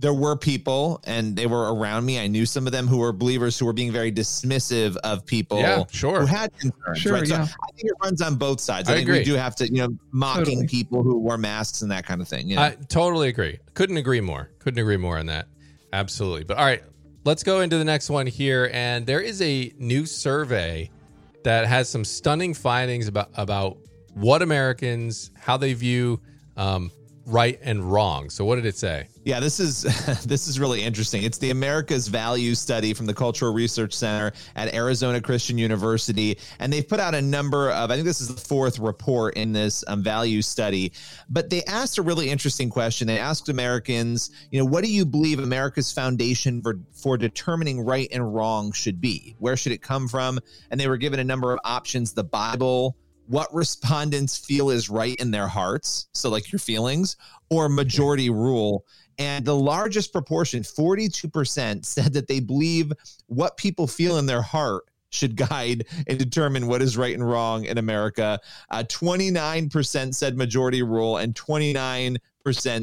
there 0.00 0.12
were 0.12 0.36
people 0.36 1.00
and 1.04 1.36
they 1.36 1.46
were 1.46 1.72
around 1.72 2.04
me. 2.04 2.18
I 2.18 2.26
knew 2.26 2.44
some 2.44 2.66
of 2.66 2.72
them 2.72 2.88
who 2.88 2.98
were 2.98 3.12
believers 3.12 3.56
who 3.56 3.64
were 3.64 3.72
being 3.72 3.92
very 3.92 4.10
dismissive 4.10 4.96
of 5.04 5.24
people 5.24 5.60
yeah, 5.60 5.84
sure. 5.92 6.22
who 6.22 6.26
had 6.26 6.50
concerns. 6.58 6.98
Sure, 6.98 7.12
right? 7.12 7.28
yeah. 7.28 7.46
So 7.46 7.54
I 7.62 7.72
think 7.76 7.84
it 7.84 7.94
runs 8.02 8.20
on 8.20 8.34
both 8.34 8.60
sides. 8.60 8.88
I, 8.88 8.94
I 8.94 8.96
think 8.96 9.08
agree. 9.08 9.20
we 9.20 9.24
do 9.24 9.34
have 9.34 9.54
to, 9.56 9.66
you 9.72 9.86
know, 9.86 9.96
mocking 10.10 10.44
totally. 10.44 10.66
people 10.66 11.04
who 11.04 11.20
wore 11.20 11.38
masks 11.38 11.82
and 11.82 11.92
that 11.92 12.04
kind 12.04 12.20
of 12.20 12.26
thing. 12.26 12.48
You 12.48 12.56
know? 12.56 12.62
I 12.62 12.76
totally 12.88 13.28
agree. 13.28 13.60
Couldn't 13.74 13.98
agree 13.98 14.20
more. 14.20 14.50
Couldn't 14.58 14.80
agree 14.80 14.96
more 14.96 15.18
on 15.18 15.26
that. 15.26 15.46
Absolutely. 15.92 16.42
But 16.42 16.56
all 16.58 16.64
right, 16.64 16.82
let's 17.24 17.44
go 17.44 17.60
into 17.60 17.78
the 17.78 17.84
next 17.84 18.10
one 18.10 18.26
here. 18.26 18.68
And 18.72 19.06
there 19.06 19.20
is 19.20 19.40
a 19.40 19.72
new 19.78 20.06
survey 20.06 20.90
that 21.44 21.66
has 21.66 21.88
some 21.88 22.04
stunning 22.04 22.54
findings 22.54 23.08
about 23.08 23.30
about 23.34 23.78
what 24.14 24.42
Americans 24.42 25.30
how 25.38 25.56
they 25.56 25.72
view 25.72 26.20
um, 26.56 26.90
right 27.26 27.58
and 27.62 27.84
wrong. 27.84 28.30
So 28.30 28.44
what 28.44 28.56
did 28.56 28.66
it 28.66 28.76
say? 28.76 29.08
Yeah, 29.24 29.40
this 29.40 29.60
is 29.60 29.82
this 30.26 30.48
is 30.48 30.58
really 30.58 30.82
interesting. 30.82 31.22
It's 31.22 31.38
the 31.38 31.50
America's 31.50 32.08
Value 32.08 32.54
Study 32.54 32.94
from 32.94 33.06
the 33.06 33.14
Cultural 33.14 33.52
Research 33.52 33.92
Center 33.92 34.32
at 34.56 34.74
Arizona 34.74 35.20
Christian 35.20 35.58
University, 35.58 36.38
and 36.58 36.72
they've 36.72 36.86
put 36.86 37.00
out 37.00 37.14
a 37.14 37.22
number 37.22 37.70
of. 37.70 37.90
I 37.90 37.94
think 37.94 38.06
this 38.06 38.20
is 38.20 38.28
the 38.28 38.40
fourth 38.40 38.78
report 38.78 39.34
in 39.34 39.52
this 39.52 39.84
um, 39.86 40.02
value 40.02 40.42
study, 40.42 40.92
but 41.28 41.50
they 41.50 41.62
asked 41.64 41.98
a 41.98 42.02
really 42.02 42.30
interesting 42.30 42.70
question. 42.70 43.06
They 43.06 43.18
asked 43.18 43.48
Americans, 43.48 44.30
you 44.50 44.58
know, 44.58 44.66
what 44.66 44.84
do 44.84 44.92
you 44.92 45.04
believe 45.04 45.38
America's 45.38 45.92
foundation 45.92 46.62
for 46.62 46.80
for 46.92 47.16
determining 47.16 47.80
right 47.80 48.08
and 48.12 48.34
wrong 48.34 48.72
should 48.72 49.00
be? 49.00 49.36
Where 49.38 49.56
should 49.56 49.72
it 49.72 49.82
come 49.82 50.08
from? 50.08 50.40
And 50.70 50.80
they 50.80 50.88
were 50.88 50.96
given 50.96 51.20
a 51.20 51.24
number 51.24 51.52
of 51.52 51.60
options: 51.64 52.12
the 52.12 52.24
Bible, 52.24 52.96
what 53.26 53.52
respondents 53.54 54.36
feel 54.36 54.70
is 54.70 54.90
right 54.90 55.16
in 55.16 55.30
their 55.30 55.48
hearts, 55.48 56.08
so 56.12 56.28
like 56.28 56.50
your 56.52 56.58
feelings, 56.58 57.16
or 57.50 57.68
majority 57.68 58.30
rule. 58.30 58.84
And 59.18 59.44
the 59.44 59.56
largest 59.56 60.12
proportion, 60.12 60.62
42%, 60.62 61.84
said 61.84 62.12
that 62.14 62.28
they 62.28 62.40
believe 62.40 62.92
what 63.26 63.56
people 63.56 63.86
feel 63.86 64.18
in 64.18 64.26
their 64.26 64.42
heart 64.42 64.84
should 65.10 65.36
guide 65.36 65.86
and 66.06 66.18
determine 66.18 66.66
what 66.66 66.82
is 66.82 66.96
right 66.96 67.14
and 67.14 67.28
wrong 67.28 67.64
in 67.64 67.78
America. 67.78 68.40
Uh, 68.70 68.82
29% 68.84 70.14
said 70.14 70.36
majority 70.36 70.82
rule, 70.82 71.18
and 71.18 71.34
29% 71.34 72.18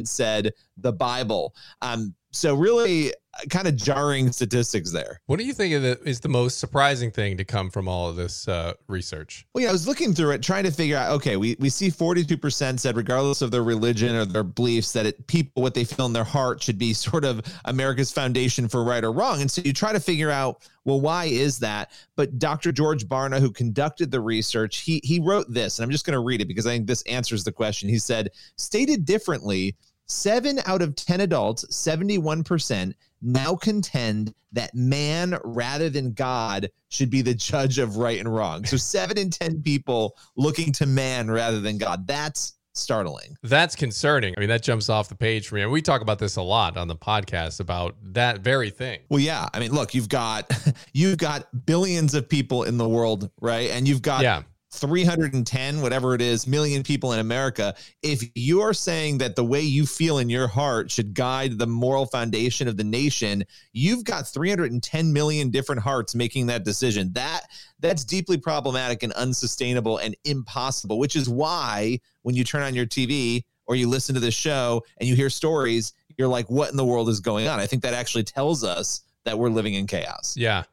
said 0.08 0.54
the 0.78 0.94
Bible. 0.94 1.56
Um, 1.82 2.14
so 2.32 2.56
really 2.56 3.14
kind 3.50 3.68
of 3.68 3.76
jarring 3.76 4.32
statistics 4.32 4.92
there. 4.92 5.22
What 5.28 5.40
do 5.40 5.46
you 5.46 5.54
think 5.54 5.74
the, 5.82 6.00
is 6.08 6.20
the 6.20 6.30
most 6.30 6.60
surprising 6.60 7.12
thing 7.12 7.38
to 7.38 7.46
come 7.46 7.70
from 7.70 7.88
all 7.88 8.10
of 8.10 8.16
this 8.16 8.48
uh, 8.48 8.74
research? 8.88 9.46
Well, 9.54 9.64
yeah, 9.64 9.70
I 9.70 9.72
was 9.72 9.88
looking 9.88 10.14
through 10.14 10.32
it, 10.32 10.44
trying 10.44 10.64
to 10.66 10.72
figure 10.72 10.98
out. 10.98 11.12
Okay, 11.14 11.38
we 11.38 11.56
we 11.60 11.70
see 11.70 11.90
forty 11.90 12.24
two 12.24 12.38
percent 12.38 12.80
said, 12.80 12.98
regardless 12.98 13.42
of 13.42 13.52
their 13.52 13.64
religion 13.64 14.16
or 14.16 14.26
their 14.26 14.44
beliefs, 14.44 14.92
that 14.94 15.06
it, 15.06 15.28
people 15.28 15.62
what 15.62 15.74
they 15.74 15.84
feel 15.84 16.06
in 16.06 16.14
their 16.14 16.24
heart 16.24 16.62
should 16.62 16.78
be 16.78 16.94
sort 17.10 17.26
of 17.26 17.42
America's 17.66 18.12
foundation 18.12 18.68
for 18.68 18.84
right 18.84 19.04
or 19.04 19.12
wrong. 19.12 19.42
And 19.42 19.50
so 19.50 19.62
you 19.64 19.74
try 19.74 19.94
to 19.94 20.00
figure 20.00 20.32
out, 20.32 20.68
well, 20.86 21.00
why 21.00 21.26
is 21.26 21.60
that? 21.60 21.92
But 22.16 22.40
Dr. 22.40 22.72
George 22.72 23.08
Barna, 23.08 23.40
who 23.40 23.52
conducted 23.52 24.12
the 24.12 24.22
research, 24.22 24.80
he 24.80 25.02
he 25.04 25.20
wrote 25.20 25.46
this, 25.50 25.80
and 25.80 25.84
I'm 25.84 25.92
just 25.92 26.06
going 26.06 26.16
to 26.16 26.20
read 26.20 26.42
it 26.42 26.48
because 26.48 26.66
I 26.66 26.72
think 26.72 26.88
this 26.88 27.04
answers 27.04 27.44
the 27.44 27.52
question. 27.52 27.90
He 27.90 28.00
said, 28.00 28.30
stated 28.58 29.06
differently. 29.06 29.76
Seven 30.10 30.60
out 30.66 30.82
of 30.82 30.96
10 30.96 31.22
adults, 31.22 31.66
71%, 31.66 32.94
now 33.22 33.56
contend 33.56 34.34
that 34.52 34.74
man 34.74 35.38
rather 35.44 35.88
than 35.90 36.14
God 36.14 36.72
should 36.90 37.12
be 37.12 37.22
the 37.22 37.36
judge 37.36 37.78
of 37.78 37.98
right 37.98 38.20
and 38.20 38.34
wrong. 38.34 38.66
So 38.66 38.76
seven 38.76 39.20
in 39.20 39.30
10 39.30 39.62
people 39.62 40.18
looking 40.36 40.72
to 40.74 40.88
man 40.88 41.30
rather 41.30 41.60
than 41.60 41.78
God. 41.78 42.08
That's 42.08 42.56
startling. 42.74 43.38
That's 43.44 43.76
concerning. 43.76 44.34
I 44.36 44.40
mean, 44.40 44.50
that 44.50 44.64
jumps 44.64 44.90
off 44.90 45.10
the 45.10 45.16
page 45.16 45.48
for 45.48 45.56
me. 45.56 45.62
And 45.62 45.72
we 45.72 45.82
talk 45.82 46.02
about 46.02 46.18
this 46.18 46.38
a 46.38 46.42
lot 46.42 46.76
on 46.76 46.88
the 46.88 46.96
podcast 46.96 47.60
about 47.60 47.96
that 48.02 48.40
very 48.40 48.72
thing. 48.72 49.02
Well, 49.10 49.20
yeah. 49.20 49.48
I 49.54 49.60
mean, 49.60 49.72
look, 49.72 49.94
you've 49.94 50.10
got 50.10 50.52
you've 50.94 51.20
got 51.20 51.66
billions 51.66 52.16
of 52.16 52.28
people 52.28 52.64
in 52.64 52.78
the 52.78 52.90
world, 52.90 53.30
right? 53.42 53.70
And 53.70 53.88
you've 53.88 54.02
got 54.02 54.24
yeah. 54.24 54.42
310 54.72 55.82
whatever 55.82 56.14
it 56.14 56.22
is 56.22 56.46
million 56.46 56.84
people 56.84 57.12
in 57.14 57.20
America 57.20 57.74
if 58.04 58.24
you're 58.36 58.74
saying 58.74 59.18
that 59.18 59.36
the 59.36 59.44
way 59.44 59.62
you 59.62 59.86
feel 59.86 60.20
in 60.20 60.30
your 60.30 60.48
heart 60.48 60.92
should 60.92 61.16
guide 61.16 61.58
the 61.58 61.66
moral 61.66 62.06
foundation 62.06 62.68
of 62.68 62.78
the 62.78 62.84
nation 62.84 63.44
you've 63.74 64.04
got 64.04 64.28
310 64.28 65.12
million 65.12 65.50
different 65.50 65.82
hearts 65.82 66.14
making 66.14 66.46
that 66.48 66.64
decision. 66.64 67.12
That 67.14 67.42
that's 67.80 68.04
deeply 68.04 68.38
problematic 68.38 69.02
and 69.02 69.12
unsustainable 69.14 69.98
and 69.98 70.16
impossible 70.24 71.00
which 71.00 71.16
is 71.16 71.28
why 71.28 72.00
when 72.22 72.36
you 72.36 72.44
turn 72.44 72.62
on 72.62 72.76
your 72.76 72.86
TV 72.86 73.44
or 73.66 73.76
you 73.76 73.90
listen 73.90 74.14
to 74.16 74.22
this 74.22 74.36
show 74.36 74.84
and 75.00 75.10
you 75.10 75.16
hear 75.16 75.30
stories 75.30 75.94
you're 76.18 76.28
like 76.28 76.50
what 76.50 76.70
in 76.70 76.78
the 76.78 76.86
world 76.86 77.10
is 77.10 77.20
going 77.20 77.48
on? 77.48 77.60
I 77.60 77.66
think 77.66 77.82
that 77.82 77.94
actually 77.96 78.24
tells 78.24 78.64
us 78.64 79.02
that 79.26 79.40
we're 79.40 79.50
living 79.50 79.74
in 79.74 79.88
chaos. 79.88 80.36
Yeah 80.38 80.64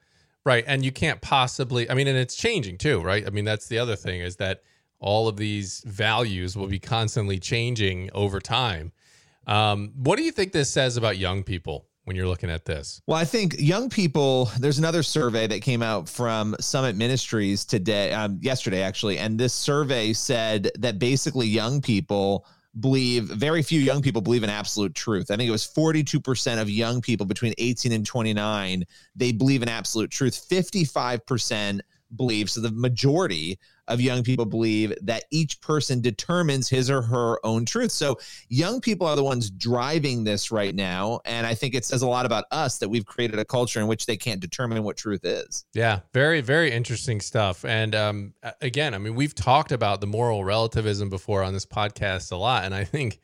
Right. 0.47 0.63
And 0.65 0.85
you 0.85 0.93
can't 0.93 1.21
possibly, 1.21 1.91
I 1.91 1.95
mean, 1.95 2.07
and 2.07 2.17
it's 2.17 2.37
changing 2.37 2.79
too, 2.79 3.01
right? 3.01 3.27
I 3.27 3.31
mean, 3.31 3.45
that's 3.45 3.67
the 3.67 3.81
other 3.81 3.97
thing 3.97 4.21
is 4.21 4.37
that 4.37 4.63
all 5.01 5.27
of 5.27 5.37
these 5.37 5.83
values 5.85 6.57
will 6.57 6.69
be 6.69 6.79
constantly 6.79 7.41
changing 7.41 8.11
over 8.15 8.39
time. 8.39 8.93
Um, 9.49 9.93
what 9.97 10.17
do 10.17 10.23
you 10.23 10.31
think 10.31 10.53
this 10.53 10.71
says 10.71 10.97
about 10.97 11.19
young 11.19 11.43
people 11.43 11.89
when 12.05 12.15
you're 12.15 12.29
looking 12.29 12.49
at 12.49 12.65
this? 12.65 13.03
Well, 13.09 13.19
I 13.19 13.25
think 13.25 13.57
young 13.59 13.91
people, 13.91 14.49
there's 14.61 14.79
another 14.79 15.03
survey 15.03 15.49
that 15.49 15.63
came 15.63 15.83
out 15.83 16.09
from 16.09 16.55
Summit 16.61 16.95
Ministries 16.95 17.65
today, 17.65 18.13
um, 18.13 18.39
yesterday 18.41 18.83
actually. 18.83 19.19
And 19.19 19.41
this 19.41 19.53
survey 19.53 20.13
said 20.13 20.71
that 20.79 21.01
basically 21.01 21.49
young 21.49 21.83
people 21.83 22.47
believe 22.81 23.25
very 23.25 23.63
few 23.63 23.81
young 23.81 24.03
people 24.03 24.21
believe 24.21 24.43
in 24.45 24.51
absolute 24.51 24.95
truth. 24.95 25.31
I 25.31 25.37
think 25.37 25.49
it 25.49 25.53
was 25.53 25.67
42% 25.67 26.61
of 26.61 26.69
young 26.69 27.01
people 27.01 27.27
between 27.27 27.55
18 27.59 27.93
and 27.93 28.05
29 28.05 28.85
they 29.15 29.33
believe 29.33 29.63
in 29.63 29.69
absolute 29.69 30.11
truth. 30.11 30.47
55% 30.49 31.81
believe 32.15 32.49
so 32.49 32.61
the 32.61 32.71
majority 32.71 33.59
of 33.89 34.01
young 34.01 34.23
people 34.23 34.45
believe 34.45 34.93
that 35.03 35.25
each 35.31 35.61
person 35.61 36.01
determines 36.01 36.69
his 36.69 36.91
or 36.91 37.03
her 37.03 37.39
own 37.45 37.65
truth. 37.65 37.93
So 37.93 38.19
young 38.49 38.81
people 38.81 39.07
are 39.07 39.17
the 39.17 39.25
ones 39.25 39.51
driving 39.51 40.25
this 40.25 40.51
right 40.51 40.75
now. 40.75 41.21
And 41.25 41.47
I 41.47 41.55
think 41.55 41.75
it 41.75 41.85
says 41.85 42.03
a 42.03 42.09
lot 42.09 42.27
about 42.27 42.45
us 42.51 42.79
that 42.79 42.89
we've 42.89 43.07
created 43.07 43.39
a 43.39 43.45
culture 43.45 43.81
in 43.81 43.87
which 43.87 44.07
they 44.07 44.17
can't 44.17 44.41
determine 44.41 44.83
what 44.83 44.97
truth 44.97 45.25
is. 45.25 45.65
Yeah, 45.73 46.01
very, 46.13 46.41
very 46.41 46.73
interesting 46.73 47.21
stuff. 47.21 47.65
And 47.65 47.95
um, 47.95 48.35
again, 48.61 48.95
I 48.95 48.99
mean, 48.99 49.15
we've 49.15 49.35
talked 49.35 49.73
about 49.73 50.01
the 50.01 50.07
moral 50.07 50.45
relativism 50.45 51.09
before 51.09 51.43
on 51.43 51.53
this 51.53 51.67
podcast 51.67 52.33
a 52.33 52.37
lot. 52.37 52.65
And 52.65 52.75
I 52.75 52.85
think. 52.85 53.21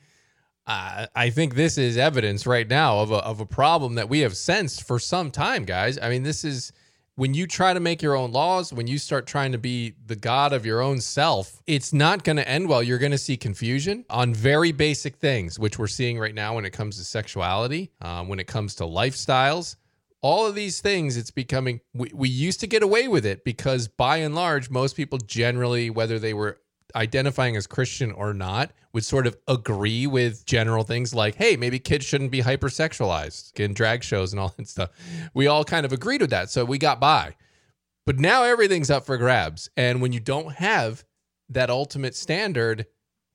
Uh, 0.64 1.06
I 1.16 1.30
think 1.30 1.56
this 1.56 1.76
is 1.76 1.96
evidence 1.96 2.46
right 2.46 2.68
now 2.68 3.00
of 3.00 3.10
a, 3.10 3.16
of 3.16 3.40
a 3.40 3.44
problem 3.44 3.96
that 3.96 4.08
we 4.08 4.20
have 4.20 4.36
sensed 4.36 4.86
for 4.86 5.00
some 5.00 5.32
time, 5.32 5.64
guys. 5.64 5.98
I 6.00 6.08
mean, 6.08 6.22
this 6.22 6.44
is 6.44 6.72
when 7.16 7.34
you 7.34 7.46
try 7.46 7.74
to 7.74 7.80
make 7.80 8.00
your 8.00 8.16
own 8.16 8.32
laws, 8.32 8.72
when 8.72 8.86
you 8.86 8.96
start 8.98 9.26
trying 9.26 9.52
to 9.52 9.58
be 9.58 9.94
the 10.06 10.16
God 10.16 10.52
of 10.52 10.64
your 10.64 10.80
own 10.80 11.00
self, 11.00 11.62
it's 11.66 11.92
not 11.92 12.24
going 12.24 12.36
to 12.36 12.48
end 12.48 12.68
well. 12.68 12.82
You're 12.82 12.98
going 12.98 13.12
to 13.12 13.18
see 13.18 13.36
confusion 13.36 14.04
on 14.08 14.32
very 14.32 14.72
basic 14.72 15.16
things, 15.16 15.58
which 15.58 15.78
we're 15.78 15.88
seeing 15.88 16.18
right 16.18 16.34
now 16.34 16.54
when 16.54 16.64
it 16.64 16.70
comes 16.70 16.96
to 16.96 17.04
sexuality, 17.04 17.90
um, 18.00 18.28
when 18.28 18.38
it 18.38 18.46
comes 18.46 18.74
to 18.76 18.84
lifestyles. 18.84 19.76
All 20.22 20.46
of 20.46 20.54
these 20.54 20.80
things, 20.80 21.16
it's 21.16 21.32
becoming, 21.32 21.80
we, 21.92 22.10
we 22.14 22.28
used 22.28 22.60
to 22.60 22.66
get 22.66 22.82
away 22.82 23.08
with 23.08 23.26
it 23.26 23.44
because 23.44 23.88
by 23.88 24.18
and 24.18 24.34
large, 24.34 24.70
most 24.70 24.96
people 24.96 25.18
generally, 25.18 25.90
whether 25.90 26.18
they 26.18 26.32
were 26.32 26.60
identifying 26.94 27.56
as 27.56 27.66
Christian 27.66 28.12
or 28.12 28.34
not 28.34 28.72
would 28.92 29.04
sort 29.04 29.26
of 29.26 29.36
agree 29.48 30.06
with 30.06 30.44
general 30.44 30.84
things 30.84 31.14
like, 31.14 31.34
hey, 31.34 31.56
maybe 31.56 31.78
kids 31.78 32.04
shouldn't 32.04 32.30
be 32.30 32.42
hypersexualized 32.42 33.58
in 33.58 33.72
drag 33.74 34.02
shows 34.02 34.32
and 34.32 34.40
all 34.40 34.54
that 34.56 34.68
stuff. 34.68 34.90
We 35.34 35.46
all 35.46 35.64
kind 35.64 35.86
of 35.86 35.92
agreed 35.92 36.20
with 36.20 36.30
that. 36.30 36.50
So 36.50 36.64
we 36.64 36.78
got 36.78 37.00
by. 37.00 37.36
But 38.04 38.18
now 38.18 38.42
everything's 38.42 38.90
up 38.90 39.06
for 39.06 39.16
grabs. 39.16 39.70
And 39.76 40.02
when 40.02 40.12
you 40.12 40.20
don't 40.20 40.52
have 40.54 41.04
that 41.48 41.70
ultimate 41.70 42.14
standard, 42.14 42.86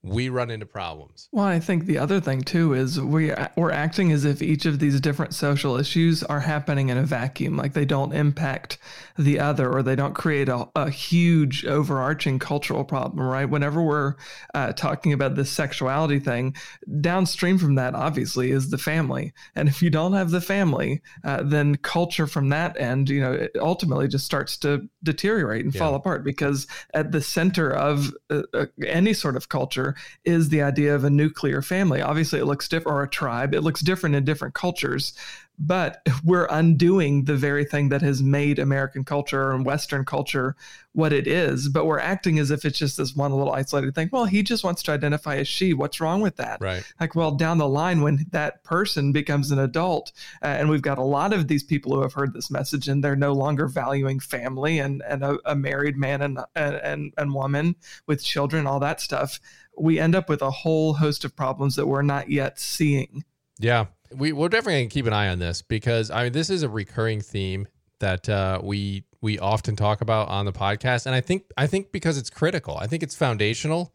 we 0.03 0.29
run 0.29 0.51
into 0.51 0.65
problems. 0.65 1.27
Well, 1.31 1.45
I 1.45 1.59
think 1.59 1.85
the 1.85 1.97
other 1.97 2.21
thing 2.21 2.41
too 2.41 2.73
is 2.73 2.99
we 2.99 3.33
we're 3.55 3.71
acting 3.71 4.11
as 4.11 4.25
if 4.25 4.41
each 4.41 4.65
of 4.65 4.79
these 4.79 5.01
different 5.01 5.33
social 5.33 5.75
issues 5.75 6.23
are 6.23 6.39
happening 6.39 6.89
in 6.89 6.97
a 6.97 7.03
vacuum, 7.03 7.57
like 7.57 7.73
they 7.73 7.85
don't 7.85 8.13
impact 8.13 8.77
the 9.17 9.39
other 9.39 9.71
or 9.71 9.81
they 9.81 9.95
don't 9.95 10.13
create 10.13 10.49
a, 10.49 10.67
a 10.75 10.89
huge 10.89 11.65
overarching 11.65 12.39
cultural 12.39 12.85
problem, 12.85 13.27
right? 13.27 13.49
Whenever 13.49 13.81
we're 13.81 14.15
uh, 14.53 14.71
talking 14.73 15.13
about 15.13 15.35
this 15.35 15.49
sexuality 15.49 16.19
thing, 16.19 16.55
downstream 17.01 17.57
from 17.57 17.75
that 17.75 17.95
obviously 17.95 18.51
is 18.51 18.69
the 18.69 18.77
family, 18.77 19.33
and 19.55 19.67
if 19.67 19.81
you 19.81 19.89
don't 19.89 20.13
have 20.13 20.29
the 20.29 20.41
family, 20.41 21.01
uh, 21.23 21.41
then 21.43 21.75
culture 21.75 22.27
from 22.27 22.49
that 22.49 22.79
end, 22.79 23.09
you 23.09 23.19
know, 23.19 23.33
it 23.33 23.51
ultimately 23.59 24.07
just 24.07 24.25
starts 24.25 24.57
to 24.57 24.87
deteriorate 25.03 25.65
and 25.65 25.73
yeah. 25.73 25.79
fall 25.79 25.95
apart 25.95 26.23
because 26.23 26.67
at 26.93 27.11
the 27.11 27.21
center 27.21 27.71
of 27.71 28.13
uh, 28.29 28.43
uh 28.53 28.65
any 28.85 29.13
sort 29.13 29.35
of 29.35 29.49
culture 29.49 29.86
is 30.25 30.49
the 30.49 30.61
idea 30.61 30.95
of 30.95 31.03
a 31.03 31.09
nuclear 31.09 31.61
family. 31.61 32.01
Obviously, 32.01 32.39
it 32.39 32.45
looks 32.45 32.67
different, 32.67 32.95
or 32.95 33.03
a 33.03 33.09
tribe. 33.09 33.53
It 33.53 33.61
looks 33.61 33.81
different 33.81 34.15
in 34.15 34.25
different 34.25 34.53
cultures, 34.53 35.13
but 35.59 36.01
we're 36.23 36.47
undoing 36.49 37.25
the 37.25 37.35
very 37.35 37.65
thing 37.65 37.89
that 37.89 38.01
has 38.01 38.21
made 38.21 38.59
American 38.59 39.03
culture 39.03 39.51
and 39.51 39.65
Western 39.65 40.05
culture 40.05 40.55
what 40.93 41.13
it 41.13 41.27
is. 41.27 41.69
But 41.69 41.85
we're 41.85 41.99
acting 41.99 42.39
as 42.39 42.49
if 42.49 42.65
it's 42.65 42.79
just 42.79 42.97
this 42.97 43.15
one 43.15 43.31
little 43.31 43.53
isolated 43.53 43.93
thing. 43.93 44.09
Well, 44.11 44.25
he 44.25 44.41
just 44.41 44.63
wants 44.63 44.81
to 44.83 44.91
identify 44.91 45.35
as 45.35 45.47
she. 45.47 45.73
What's 45.73 46.01
wrong 46.01 46.21
with 46.21 46.37
that? 46.37 46.59
Right. 46.59 46.83
Like, 46.99 47.15
well, 47.15 47.31
down 47.31 47.59
the 47.59 47.67
line, 47.67 48.01
when 48.01 48.25
that 48.31 48.63
person 48.63 49.11
becomes 49.11 49.51
an 49.51 49.59
adult, 49.59 50.11
uh, 50.41 50.47
and 50.47 50.69
we've 50.69 50.81
got 50.81 50.97
a 50.97 51.03
lot 51.03 51.33
of 51.33 51.47
these 51.47 51.63
people 51.63 51.93
who 51.93 52.01
have 52.01 52.13
heard 52.13 52.33
this 52.33 52.49
message, 52.49 52.87
and 52.87 53.03
they're 53.03 53.15
no 53.15 53.33
longer 53.33 53.67
valuing 53.67 54.19
family 54.19 54.79
and 54.79 55.03
and 55.07 55.23
a, 55.23 55.37
a 55.45 55.55
married 55.55 55.97
man 55.97 56.21
and, 56.21 56.39
and 56.55 57.13
and 57.15 57.33
woman 57.33 57.75
with 58.07 58.23
children, 58.23 58.65
all 58.65 58.79
that 58.79 58.99
stuff. 58.99 59.39
We 59.77 59.99
end 59.99 60.15
up 60.15 60.29
with 60.29 60.41
a 60.41 60.51
whole 60.51 60.93
host 60.95 61.23
of 61.25 61.35
problems 61.35 61.75
that 61.75 61.87
we're 61.87 62.01
not 62.01 62.29
yet 62.29 62.59
seeing. 62.59 63.23
Yeah, 63.59 63.85
we 64.13 64.31
we're 64.31 64.49
definitely 64.49 64.81
gonna 64.81 64.89
keep 64.89 65.05
an 65.05 65.13
eye 65.13 65.29
on 65.29 65.39
this 65.39 65.61
because 65.61 66.11
I 66.11 66.23
mean 66.23 66.33
this 66.33 66.49
is 66.49 66.63
a 66.63 66.69
recurring 66.69 67.21
theme 67.21 67.67
that 67.99 68.29
uh, 68.29 68.59
we 68.63 69.03
we 69.21 69.39
often 69.39 69.75
talk 69.75 70.01
about 70.01 70.29
on 70.29 70.45
the 70.45 70.53
podcast, 70.53 71.05
and 71.05 71.15
I 71.15 71.21
think 71.21 71.45
I 71.57 71.67
think 71.67 71.91
because 71.91 72.17
it's 72.17 72.29
critical, 72.29 72.77
I 72.77 72.87
think 72.87 73.03
it's 73.03 73.15
foundational. 73.15 73.93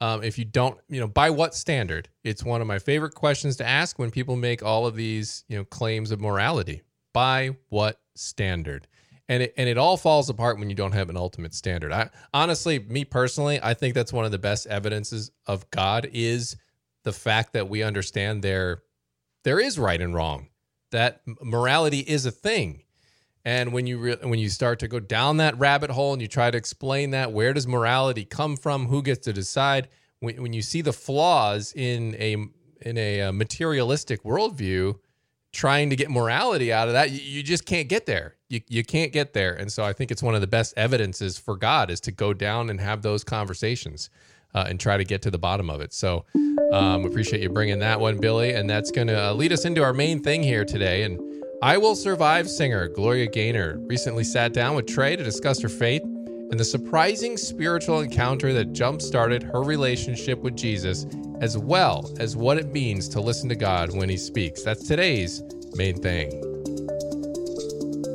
Um, 0.00 0.24
if 0.24 0.38
you 0.38 0.44
don't, 0.44 0.78
you 0.88 1.00
know, 1.00 1.06
by 1.06 1.30
what 1.30 1.54
standard? 1.54 2.08
It's 2.24 2.44
one 2.44 2.60
of 2.60 2.66
my 2.66 2.78
favorite 2.78 3.14
questions 3.14 3.56
to 3.56 3.66
ask 3.66 3.98
when 3.98 4.10
people 4.10 4.36
make 4.36 4.62
all 4.62 4.86
of 4.86 4.96
these, 4.96 5.44
you 5.48 5.56
know, 5.56 5.64
claims 5.64 6.10
of 6.10 6.20
morality. 6.20 6.82
By 7.12 7.56
what 7.68 8.00
standard? 8.16 8.88
And 9.28 9.42
it 9.44 9.54
and 9.56 9.68
it 9.68 9.78
all 9.78 9.96
falls 9.96 10.28
apart 10.28 10.58
when 10.58 10.68
you 10.68 10.76
don't 10.76 10.92
have 10.92 11.08
an 11.08 11.16
ultimate 11.16 11.54
standard. 11.54 11.92
I 11.92 12.10
honestly, 12.34 12.78
me 12.78 13.04
personally, 13.04 13.58
I 13.62 13.74
think 13.74 13.94
that's 13.94 14.12
one 14.12 14.24
of 14.24 14.32
the 14.32 14.38
best 14.38 14.66
evidences 14.66 15.30
of 15.46 15.70
God 15.70 16.08
is 16.12 16.56
the 17.04 17.12
fact 17.12 17.54
that 17.54 17.68
we 17.68 17.82
understand 17.82 18.42
their 18.42 18.82
there 19.44 19.60
is 19.60 19.78
right 19.78 20.00
and 20.00 20.14
wrong. 20.14 20.48
That 20.90 21.22
morality 21.42 22.00
is 22.00 22.26
a 22.26 22.30
thing. 22.30 22.82
And 23.44 23.72
when 23.72 23.86
you 23.86 23.98
re- 23.98 24.18
when 24.22 24.38
you 24.38 24.48
start 24.48 24.78
to 24.80 24.88
go 24.88 25.00
down 25.00 25.36
that 25.36 25.58
rabbit 25.58 25.90
hole 25.90 26.12
and 26.12 26.22
you 26.22 26.28
try 26.28 26.50
to 26.50 26.56
explain 26.58 27.10
that, 27.10 27.32
where 27.32 27.52
does 27.52 27.66
morality 27.66 28.24
come 28.24 28.56
from? 28.56 28.86
Who 28.86 29.02
gets 29.02 29.24
to 29.26 29.32
decide? 29.32 29.88
When, 30.20 30.40
when 30.42 30.52
you 30.54 30.62
see 30.62 30.80
the 30.80 30.92
flaws 30.92 31.72
in 31.74 32.14
a 32.18 32.36
in 32.80 32.98
a, 32.98 33.20
a 33.20 33.28
uh, 33.28 33.32
materialistic 33.32 34.22
worldview, 34.22 34.96
trying 35.54 35.90
to 35.90 35.96
get 35.96 36.10
morality 36.10 36.72
out 36.72 36.88
of 36.88 36.94
that, 36.94 37.10
you, 37.10 37.20
you 37.20 37.42
just 37.42 37.64
can't 37.64 37.88
get 37.88 38.06
there. 38.06 38.34
You 38.48 38.60
you 38.68 38.84
can't 38.84 39.12
get 39.12 39.32
there. 39.32 39.54
And 39.54 39.72
so 39.72 39.84
I 39.84 39.92
think 39.92 40.10
it's 40.10 40.22
one 40.22 40.34
of 40.34 40.40
the 40.40 40.46
best 40.46 40.74
evidences 40.76 41.38
for 41.38 41.56
God 41.56 41.90
is 41.90 42.00
to 42.02 42.12
go 42.12 42.34
down 42.34 42.70
and 42.70 42.80
have 42.80 43.02
those 43.02 43.24
conversations 43.24 44.10
uh, 44.54 44.66
and 44.68 44.78
try 44.78 44.96
to 44.96 45.04
get 45.04 45.22
to 45.22 45.30
the 45.30 45.38
bottom 45.38 45.70
of 45.70 45.80
it. 45.80 45.92
So 45.92 46.24
um, 46.72 47.04
appreciate 47.04 47.42
you 47.42 47.48
bringing 47.48 47.78
that 47.80 47.98
one, 47.98 48.18
Billy. 48.18 48.52
And 48.52 48.68
that's 48.68 48.90
going 48.90 49.08
to 49.08 49.30
uh, 49.30 49.32
lead 49.32 49.52
us 49.52 49.64
into 49.64 49.82
our 49.82 49.92
main 49.92 50.22
thing 50.22 50.42
here 50.42 50.64
today. 50.64 51.02
And 51.02 51.20
I 51.62 51.78
Will 51.78 51.96
Survive 51.96 52.48
singer 52.48 52.88
Gloria 52.88 53.26
Gaynor 53.26 53.78
recently 53.78 54.24
sat 54.24 54.52
down 54.52 54.76
with 54.76 54.86
Trey 54.86 55.16
to 55.16 55.24
discuss 55.24 55.60
her 55.60 55.68
faith 55.68 56.02
and 56.02 56.60
the 56.60 56.64
surprising 56.64 57.36
spiritual 57.36 58.00
encounter 58.00 58.52
that 58.52 58.72
jump 58.72 59.00
started 59.00 59.42
her 59.42 59.62
relationship 59.62 60.38
with 60.40 60.54
Jesus, 60.54 61.06
as 61.44 61.56
well 61.58 62.10
as 62.18 62.34
what 62.36 62.58
it 62.58 62.72
means 62.72 63.08
to 63.10 63.20
listen 63.20 63.48
to 63.50 63.54
God 63.54 63.94
when 63.94 64.08
He 64.08 64.16
speaks. 64.16 64.62
That's 64.62 64.88
today's 64.88 65.42
main 65.74 66.00
thing. 66.00 66.30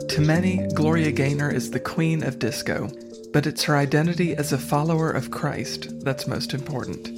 To 0.10 0.22
many, 0.22 0.68
Gloria 0.74 1.12
Gaynor 1.12 1.52
is 1.52 1.72
the 1.72 1.80
queen 1.80 2.24
of 2.24 2.40
disco 2.40 2.90
but 3.32 3.46
it's 3.46 3.64
her 3.64 3.78
identity 3.78 4.36
as 4.36 4.52
a 4.52 4.58
follower 4.58 5.12
of 5.12 5.32
Christ 5.32 6.04
that's 6.04 6.28
most 6.28 6.54
important. 6.54 7.10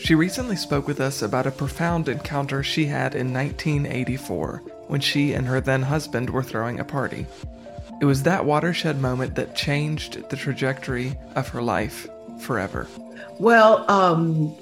She 0.00 0.14
recently 0.14 0.56
spoke 0.56 0.86
with 0.86 1.00
us 1.00 1.20
about 1.20 1.46
a 1.46 1.50
profound 1.50 2.08
encounter 2.08 2.62
she 2.62 2.86
had 2.86 3.14
in 3.14 3.32
1984 3.34 4.62
when 4.88 5.00
she 5.00 5.34
and 5.34 5.46
her 5.46 5.60
then 5.60 5.82
husband 5.82 6.30
were 6.30 6.42
throwing 6.42 6.80
a 6.80 6.84
party. 6.84 7.26
It 8.00 8.06
was 8.06 8.22
that 8.22 8.46
watershed 8.46 9.00
moment 9.00 9.34
that 9.34 9.54
changed 9.54 10.30
the 10.30 10.36
trajectory 10.36 11.18
of 11.34 11.48
her 11.48 11.60
life 11.60 12.08
forever. 12.40 12.86
Well, 13.38 13.88
um, 13.90 14.56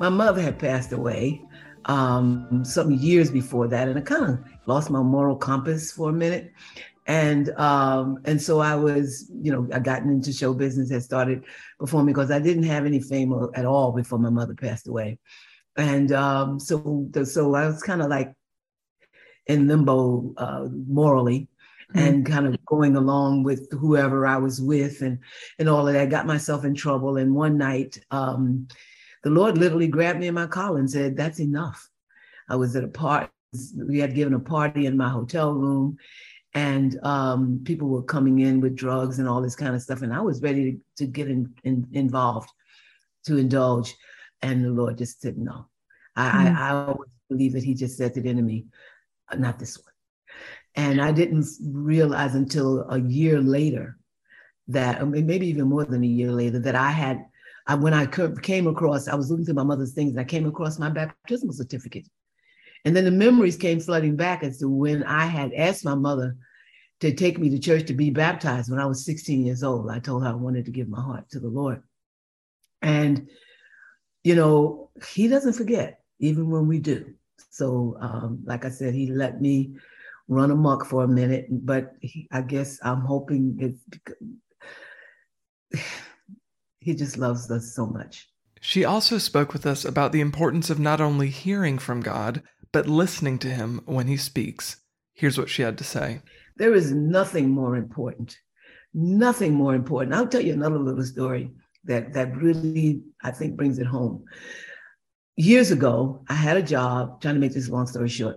my 0.00 0.08
mother 0.08 0.42
had 0.42 0.58
passed 0.58 0.92
away 0.92 1.42
um, 1.86 2.64
some 2.64 2.90
years 2.92 3.30
before 3.30 3.68
that, 3.68 3.88
and 3.88 3.98
I 3.98 4.02
kind 4.02 4.24
of 4.24 4.38
lost 4.66 4.90
my 4.90 5.02
moral 5.02 5.36
compass 5.36 5.92
for 5.92 6.10
a 6.10 6.12
minute 6.12 6.52
and 7.06 7.50
um, 7.58 8.20
and 8.24 8.40
so 8.40 8.60
I 8.60 8.74
was, 8.76 9.30
you 9.42 9.52
know, 9.52 9.68
I 9.72 9.78
gotten 9.78 10.10
into 10.10 10.32
show 10.32 10.54
business, 10.54 10.90
had 10.90 11.02
started 11.02 11.44
performing 11.78 12.14
because 12.14 12.30
I 12.30 12.38
didn't 12.38 12.62
have 12.64 12.86
any 12.86 13.00
fame 13.00 13.34
at 13.54 13.66
all 13.66 13.92
before 13.92 14.18
my 14.18 14.30
mother 14.30 14.54
passed 14.54 14.88
away, 14.88 15.18
and 15.76 16.12
um, 16.12 16.58
so 16.58 17.08
so 17.24 17.54
I 17.54 17.66
was 17.66 17.82
kind 17.82 18.00
of 18.00 18.08
like 18.08 18.32
in 19.46 19.68
limbo 19.68 20.32
uh, 20.38 20.68
morally, 20.86 21.48
mm-hmm. 21.90 21.98
and 21.98 22.26
kind 22.26 22.46
of 22.46 22.64
going 22.64 22.96
along 22.96 23.42
with 23.42 23.70
whoever 23.72 24.26
I 24.26 24.38
was 24.38 24.60
with, 24.60 25.02
and 25.02 25.18
and 25.58 25.68
all 25.68 25.86
of 25.86 25.92
that. 25.92 26.08
Got 26.08 26.26
myself 26.26 26.64
in 26.64 26.74
trouble, 26.74 27.18
and 27.18 27.34
one 27.34 27.58
night, 27.58 27.98
um, 28.10 28.66
the 29.24 29.30
Lord 29.30 29.58
literally 29.58 29.88
grabbed 29.88 30.20
me 30.20 30.28
in 30.28 30.34
my 30.34 30.46
collar 30.46 30.78
and 30.78 30.90
said, 30.90 31.16
"That's 31.16 31.40
enough." 31.40 31.90
I 32.48 32.56
was 32.56 32.76
at 32.76 32.84
a 32.84 32.88
party. 32.88 33.28
We 33.76 33.98
had 33.98 34.14
given 34.14 34.34
a 34.34 34.40
party 34.40 34.86
in 34.86 34.96
my 34.96 35.08
hotel 35.08 35.52
room 35.52 35.98
and 36.54 36.98
um, 37.02 37.60
people 37.64 37.88
were 37.88 38.02
coming 38.02 38.38
in 38.38 38.60
with 38.60 38.76
drugs 38.76 39.18
and 39.18 39.28
all 39.28 39.42
this 39.42 39.56
kind 39.56 39.74
of 39.74 39.82
stuff. 39.82 40.02
And 40.02 40.14
I 40.14 40.20
was 40.20 40.40
ready 40.40 40.72
to, 40.72 41.04
to 41.04 41.06
get 41.06 41.28
in, 41.28 41.52
in, 41.64 41.86
involved, 41.92 42.48
to 43.26 43.36
indulge. 43.36 43.94
And 44.40 44.64
the 44.64 44.70
Lord 44.70 44.98
just 44.98 45.20
said, 45.20 45.36
no. 45.36 45.66
I, 46.14 46.28
mm-hmm. 46.28 46.56
I, 46.56 46.68
I 46.68 46.70
always 46.86 47.10
believe 47.28 47.52
that 47.54 47.64
He 47.64 47.74
just 47.74 47.96
said 47.96 48.14
to 48.14 48.20
the 48.20 48.28
enemy, 48.28 48.66
not 49.36 49.58
this 49.58 49.78
one. 49.78 49.92
And 50.76 51.00
I 51.00 51.10
didn't 51.10 51.46
realize 51.60 52.34
until 52.34 52.88
a 52.88 53.00
year 53.00 53.40
later 53.40 53.98
that, 54.68 55.06
maybe 55.06 55.48
even 55.48 55.68
more 55.68 55.84
than 55.84 56.04
a 56.04 56.06
year 56.06 56.30
later, 56.30 56.60
that 56.60 56.74
I 56.76 56.90
had, 56.90 57.24
I, 57.66 57.74
when 57.74 57.94
I 57.94 58.06
came 58.06 58.66
across, 58.66 59.08
I 59.08 59.14
was 59.14 59.30
looking 59.30 59.44
through 59.46 59.54
my 59.54 59.62
mother's 59.62 59.92
things 59.92 60.10
and 60.10 60.20
I 60.20 60.24
came 60.24 60.46
across 60.46 60.78
my 60.78 60.90
baptismal 60.90 61.54
certificate. 61.54 62.06
And 62.84 62.94
then 62.94 63.04
the 63.04 63.10
memories 63.10 63.56
came 63.56 63.80
flooding 63.80 64.16
back 64.16 64.42
as 64.42 64.58
to 64.58 64.68
when 64.68 65.02
I 65.04 65.24
had 65.24 65.54
asked 65.54 65.84
my 65.84 65.94
mother 65.94 66.36
to 67.00 67.12
take 67.14 67.38
me 67.38 67.48
to 67.50 67.58
church 67.58 67.86
to 67.86 67.94
be 67.94 68.10
baptized 68.10 68.70
when 68.70 68.80
I 68.80 68.86
was 68.86 69.04
16 69.04 69.44
years 69.44 69.62
old. 69.62 69.90
I 69.90 69.98
told 69.98 70.22
her 70.22 70.28
I 70.28 70.34
wanted 70.34 70.66
to 70.66 70.70
give 70.70 70.88
my 70.88 71.00
heart 71.00 71.28
to 71.30 71.40
the 71.40 71.48
Lord. 71.48 71.82
And, 72.82 73.28
you 74.22 74.34
know, 74.34 74.90
he 75.06 75.28
doesn't 75.28 75.54
forget, 75.54 76.00
even 76.18 76.50
when 76.50 76.66
we 76.66 76.78
do. 76.78 77.14
So, 77.50 77.96
um, 78.00 78.42
like 78.44 78.64
I 78.64 78.70
said, 78.70 78.94
he 78.94 79.06
let 79.06 79.40
me 79.40 79.76
run 80.28 80.50
amok 80.50 80.84
for 80.84 81.04
a 81.04 81.08
minute, 81.08 81.46
but 81.50 81.94
he, 82.00 82.28
I 82.30 82.42
guess 82.42 82.78
I'm 82.82 83.00
hoping 83.00 83.56
it's 83.60 83.80
he 86.84 86.94
just 86.94 87.16
loves 87.16 87.50
us 87.50 87.74
so 87.74 87.86
much. 87.86 88.28
She 88.60 88.84
also 88.84 89.18
spoke 89.18 89.52
with 89.52 89.64
us 89.66 89.84
about 89.84 90.12
the 90.12 90.20
importance 90.20 90.68
of 90.68 90.78
not 90.78 91.00
only 91.00 91.30
hearing 91.30 91.78
from 91.78 92.00
God, 92.00 92.42
but 92.72 92.86
listening 92.86 93.38
to 93.40 93.48
him 93.48 93.80
when 93.86 94.06
he 94.06 94.16
speaks. 94.16 94.76
Here's 95.14 95.38
what 95.38 95.48
she 95.48 95.62
had 95.62 95.78
to 95.78 95.84
say. 95.84 96.20
There 96.56 96.74
is 96.74 96.92
nothing 96.92 97.48
more 97.50 97.76
important. 97.76 98.36
Nothing 98.92 99.54
more 99.54 99.74
important. 99.74 100.14
I'll 100.14 100.28
tell 100.28 100.42
you 100.42 100.52
another 100.52 100.78
little 100.78 101.04
story 101.04 101.50
that 101.84 102.12
that 102.12 102.36
really 102.36 103.02
I 103.22 103.30
think 103.30 103.56
brings 103.56 103.78
it 103.78 103.86
home. 103.86 104.24
Years 105.36 105.70
ago, 105.70 106.24
I 106.28 106.34
had 106.34 106.56
a 106.56 106.62
job, 106.62 107.20
trying 107.20 107.34
to 107.34 107.40
make 107.40 107.54
this 107.54 107.68
long 107.68 107.86
story 107.86 108.08
short, 108.08 108.36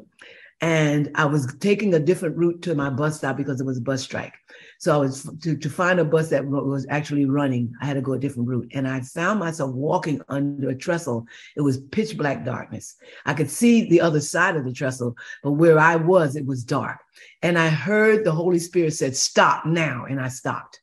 and 0.62 1.12
I 1.14 1.26
was 1.26 1.54
taking 1.60 1.94
a 1.94 2.00
different 2.00 2.36
route 2.36 2.64
to 2.64 2.74
my 2.74 2.90
bus 2.90 3.18
stop 3.18 3.38
because 3.38 3.62
it 3.62 3.66
was 3.66 3.78
a 3.78 3.82
bus 3.82 4.02
strike. 4.02 4.34
So 4.80 4.94
I 4.94 4.98
was 4.98 5.30
to, 5.42 5.56
to 5.56 5.70
find 5.70 6.00
a 6.00 6.06
bus 6.06 6.30
that 6.30 6.46
was 6.46 6.88
actually 6.90 7.26
running. 7.26 7.72
I 7.80 7.86
had 7.86 7.94
to 7.94 8.02
go 8.02 8.14
a 8.14 8.20
different 8.20 8.50
route. 8.50 8.72
And 8.74 8.88
I 8.88 9.02
found 9.02 9.40
myself 9.40 9.72
walking 9.76 10.20
under 10.30 10.70
a 10.70 10.76
trestle. 10.76 11.28
It 11.56 11.62
was 11.62 11.78
pitch 11.78 12.18
black 12.18 12.44
darkness. 12.44 12.96
I 13.26 13.36
could 13.36 13.52
see 13.52 13.88
the 13.88 14.02
other 14.02 14.20
side 14.20 14.56
of 14.56 14.66
the 14.66 14.74
trestle, 14.74 15.16
but 15.44 15.52
where 15.52 15.78
I 15.78 15.96
was, 15.96 16.36
it 16.36 16.46
was 16.46 16.64
dark. 16.64 17.00
And 17.44 17.58
I 17.60 17.70
heard 17.70 18.24
the 18.24 18.32
Holy 18.32 18.60
Spirit 18.60 18.94
said, 18.94 19.16
Stop 19.16 19.66
now. 19.68 20.06
And 20.06 20.20
I 20.20 20.30
stopped. 20.30 20.82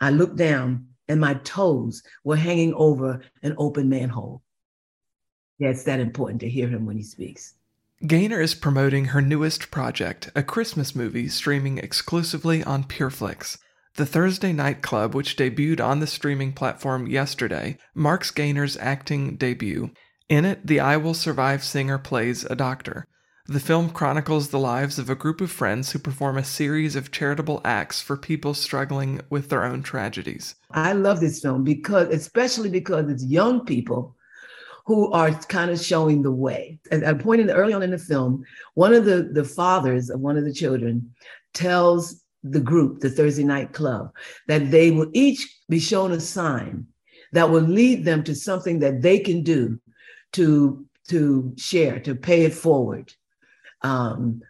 I 0.00 0.10
looked 0.10 0.36
down 0.36 0.88
and 1.06 1.20
my 1.20 1.34
toes 1.34 2.02
were 2.24 2.36
hanging 2.36 2.74
over 2.74 3.22
an 3.44 3.54
open 3.58 3.88
manhole. 3.88 4.42
Yeah, 5.58 5.70
it's 5.70 5.84
that 5.84 6.00
important 6.00 6.40
to 6.40 6.48
hear 6.48 6.68
him 6.68 6.84
when 6.84 6.96
he 6.96 7.02
speaks. 7.02 7.54
Gaynor 8.06 8.40
is 8.40 8.54
promoting 8.54 9.06
her 9.06 9.20
newest 9.20 9.72
project, 9.72 10.30
a 10.36 10.42
Christmas 10.44 10.94
movie 10.94 11.26
streaming 11.26 11.78
exclusively 11.78 12.62
on 12.62 12.84
PureFlix. 12.84 13.58
The 13.96 14.06
Thursday 14.06 14.52
Night 14.52 14.82
Club, 14.82 15.16
which 15.16 15.36
debuted 15.36 15.80
on 15.80 15.98
the 15.98 16.06
streaming 16.06 16.52
platform 16.52 17.08
yesterday, 17.08 17.76
marks 17.96 18.30
Gaynor's 18.30 18.76
acting 18.76 19.34
debut. 19.34 19.90
In 20.28 20.44
it, 20.44 20.64
the 20.64 20.78
I 20.78 20.96
Will 20.96 21.12
Survive 21.12 21.64
singer 21.64 21.98
plays 21.98 22.44
a 22.44 22.54
doctor. 22.54 23.08
The 23.48 23.58
film 23.58 23.90
chronicles 23.90 24.50
the 24.50 24.60
lives 24.60 25.00
of 25.00 25.10
a 25.10 25.16
group 25.16 25.40
of 25.40 25.50
friends 25.50 25.90
who 25.90 25.98
perform 25.98 26.38
a 26.38 26.44
series 26.44 26.94
of 26.94 27.10
charitable 27.10 27.60
acts 27.64 28.00
for 28.00 28.16
people 28.16 28.54
struggling 28.54 29.22
with 29.28 29.48
their 29.48 29.64
own 29.64 29.82
tragedies. 29.82 30.54
I 30.70 30.92
love 30.92 31.18
this 31.18 31.40
film 31.40 31.64
because, 31.64 32.14
especially 32.14 32.70
because 32.70 33.10
it's 33.10 33.24
young 33.24 33.64
people 33.64 34.14
who 34.88 35.12
are 35.12 35.30
kind 35.30 35.70
of 35.70 35.78
showing 35.78 36.22
the 36.22 36.32
way. 36.32 36.80
At 36.90 37.02
a 37.02 37.14
point 37.14 37.42
in 37.42 37.50
early 37.50 37.74
on 37.74 37.82
in 37.82 37.90
the 37.90 37.98
film, 37.98 38.42
one 38.72 38.94
of 38.94 39.04
the, 39.04 39.28
the 39.34 39.44
fathers 39.44 40.08
of 40.08 40.20
one 40.20 40.38
of 40.38 40.44
the 40.44 40.52
children 40.52 41.12
tells 41.52 42.24
the 42.42 42.60
group, 42.60 43.00
the 43.00 43.10
Thursday 43.10 43.44
Night 43.44 43.74
Club, 43.74 44.10
that 44.46 44.70
they 44.70 44.90
will 44.90 45.10
each 45.12 45.46
be 45.68 45.78
shown 45.78 46.12
a 46.12 46.20
sign 46.20 46.86
that 47.32 47.50
will 47.50 47.60
lead 47.60 48.06
them 48.06 48.24
to 48.24 48.34
something 48.34 48.78
that 48.78 49.02
they 49.02 49.18
can 49.18 49.42
do 49.42 49.78
to, 50.32 50.86
to 51.08 51.52
share, 51.58 52.00
to 52.00 52.14
pay 52.14 52.46
it 52.46 52.54
forward. 52.54 53.12
Um, 53.82 54.40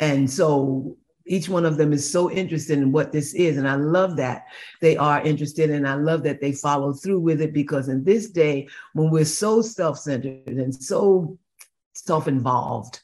and 0.00 0.28
so 0.28 0.96
each 1.26 1.48
one 1.48 1.64
of 1.64 1.76
them 1.76 1.92
is 1.92 2.08
so 2.08 2.30
interested 2.30 2.78
in 2.78 2.92
what 2.92 3.12
this 3.12 3.34
is. 3.34 3.56
And 3.56 3.68
I 3.68 3.74
love 3.74 4.16
that 4.16 4.46
they 4.80 4.96
are 4.96 5.20
interested. 5.22 5.70
And 5.70 5.86
I 5.86 5.94
love 5.94 6.22
that 6.22 6.40
they 6.40 6.52
follow 6.52 6.92
through 6.92 7.20
with 7.20 7.40
it 7.40 7.52
because 7.52 7.88
in 7.88 8.04
this 8.04 8.30
day, 8.30 8.68
when 8.94 9.10
we're 9.10 9.24
so 9.24 9.60
self 9.60 9.98
centered 9.98 10.46
and 10.46 10.74
so 10.74 11.38
self 11.94 12.28
involved, 12.28 13.00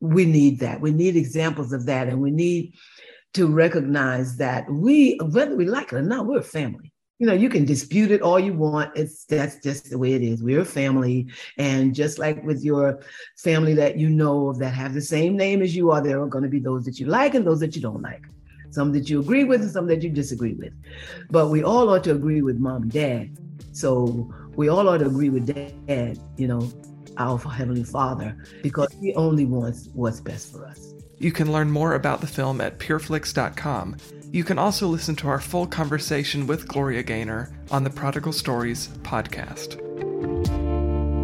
we 0.00 0.26
need 0.26 0.60
that. 0.60 0.80
We 0.80 0.92
need 0.92 1.16
examples 1.16 1.72
of 1.72 1.86
that. 1.86 2.08
And 2.08 2.20
we 2.20 2.30
need 2.30 2.74
to 3.34 3.46
recognize 3.46 4.36
that 4.36 4.70
we, 4.70 5.18
whether 5.22 5.56
we 5.56 5.66
like 5.66 5.92
it 5.92 5.96
or 5.96 6.02
not, 6.02 6.26
we're 6.26 6.38
a 6.38 6.42
family 6.42 6.92
you 7.18 7.26
know 7.26 7.32
you 7.32 7.48
can 7.48 7.64
dispute 7.64 8.10
it 8.10 8.20
all 8.20 8.38
you 8.38 8.52
want. 8.52 8.96
It's 8.96 9.24
that's 9.24 9.58
just 9.60 9.90
the 9.90 9.98
way 9.98 10.12
it 10.12 10.22
is. 10.22 10.42
We're 10.42 10.60
a 10.60 10.64
family. 10.64 11.28
And 11.56 11.94
just 11.94 12.18
like 12.18 12.42
with 12.44 12.62
your 12.62 13.00
family 13.38 13.74
that 13.74 13.96
you 13.96 14.10
know 14.10 14.48
of 14.48 14.58
that 14.58 14.74
have 14.74 14.92
the 14.92 15.00
same 15.00 15.36
name 15.36 15.62
as 15.62 15.74
you 15.74 15.90
are 15.90 16.02
there 16.02 16.20
are 16.20 16.26
going 16.26 16.44
to 16.44 16.50
be 16.50 16.58
those 16.58 16.84
that 16.84 17.00
you 17.00 17.06
like 17.06 17.34
and 17.34 17.46
those 17.46 17.60
that 17.60 17.74
you 17.74 17.82
don't 17.82 18.02
like. 18.02 18.22
Some 18.70 18.92
that 18.92 19.08
you 19.08 19.20
agree 19.20 19.44
with 19.44 19.62
and 19.62 19.70
some 19.70 19.86
that 19.86 20.02
you 20.02 20.10
disagree 20.10 20.54
with. 20.54 20.74
But 21.30 21.48
we 21.48 21.62
all 21.62 21.88
ought 21.88 22.04
to 22.04 22.12
agree 22.12 22.42
with 22.42 22.58
mom 22.58 22.82
and 22.82 22.92
dad. 22.92 23.38
So 23.72 24.30
we 24.54 24.68
all 24.68 24.88
ought 24.88 24.98
to 24.98 25.06
agree 25.06 25.30
with 25.30 25.46
dad 25.46 26.18
you 26.36 26.48
know 26.48 26.70
our 27.18 27.38
heavenly 27.38 27.84
father 27.84 28.36
because 28.62 28.94
he 29.00 29.14
only 29.14 29.46
wants 29.46 29.88
what's 29.94 30.20
best 30.20 30.52
for 30.52 30.66
us. 30.66 30.92
You 31.18 31.32
can 31.32 31.50
learn 31.50 31.70
more 31.70 31.94
about 31.94 32.20
the 32.20 32.26
film 32.26 32.60
at 32.60 32.78
pureflix.com 32.78 33.96
you 34.32 34.44
can 34.44 34.58
also 34.58 34.86
listen 34.86 35.16
to 35.16 35.28
our 35.28 35.40
full 35.40 35.66
conversation 35.66 36.46
with 36.46 36.68
Gloria 36.68 37.02
Gaynor 37.02 37.50
on 37.70 37.84
the 37.84 37.90
Prodigal 37.90 38.32
Stories 38.32 38.88
podcast. 39.02 39.82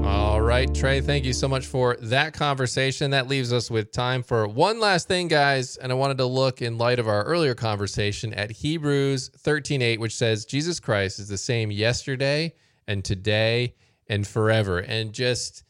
All 0.05 0.41
right, 0.41 0.73
Trey, 0.75 1.01
thank 1.01 1.25
you 1.25 1.33
so 1.33 1.49
much 1.49 1.67
for 1.67 1.97
that 2.03 2.35
conversation. 2.35 3.11
That 3.11 3.29
leaves 3.29 3.53
us 3.53 3.71
with 3.71 3.93
time 3.93 4.23
for 4.23 4.47
one 4.47 4.81
last 4.81 5.09
thing, 5.09 5.29
guys. 5.29 5.77
And 5.77 5.93
I 5.93 5.95
wanted 5.95 6.19
to 6.19 6.27
look 6.27 6.63
in 6.63 6.79
light 6.79 6.99
of 6.99 7.09
our 7.09 7.23
earlier 7.25 7.55
conversation 7.55 8.33
at 8.35 8.51
Hebrews 8.51 9.31
13:8, 9.39 9.99
which 10.01 10.17
says 10.17 10.45
Jesus 10.45 10.81
Christ 10.81 11.19
is 11.19 11.29
the 11.29 11.39
same 11.39 11.71
yesterday 11.71 12.55
and 12.87 13.05
today 13.05 13.75
and 14.09 14.27
forever. 14.27 14.79
And 14.79 15.13
just 15.13 15.65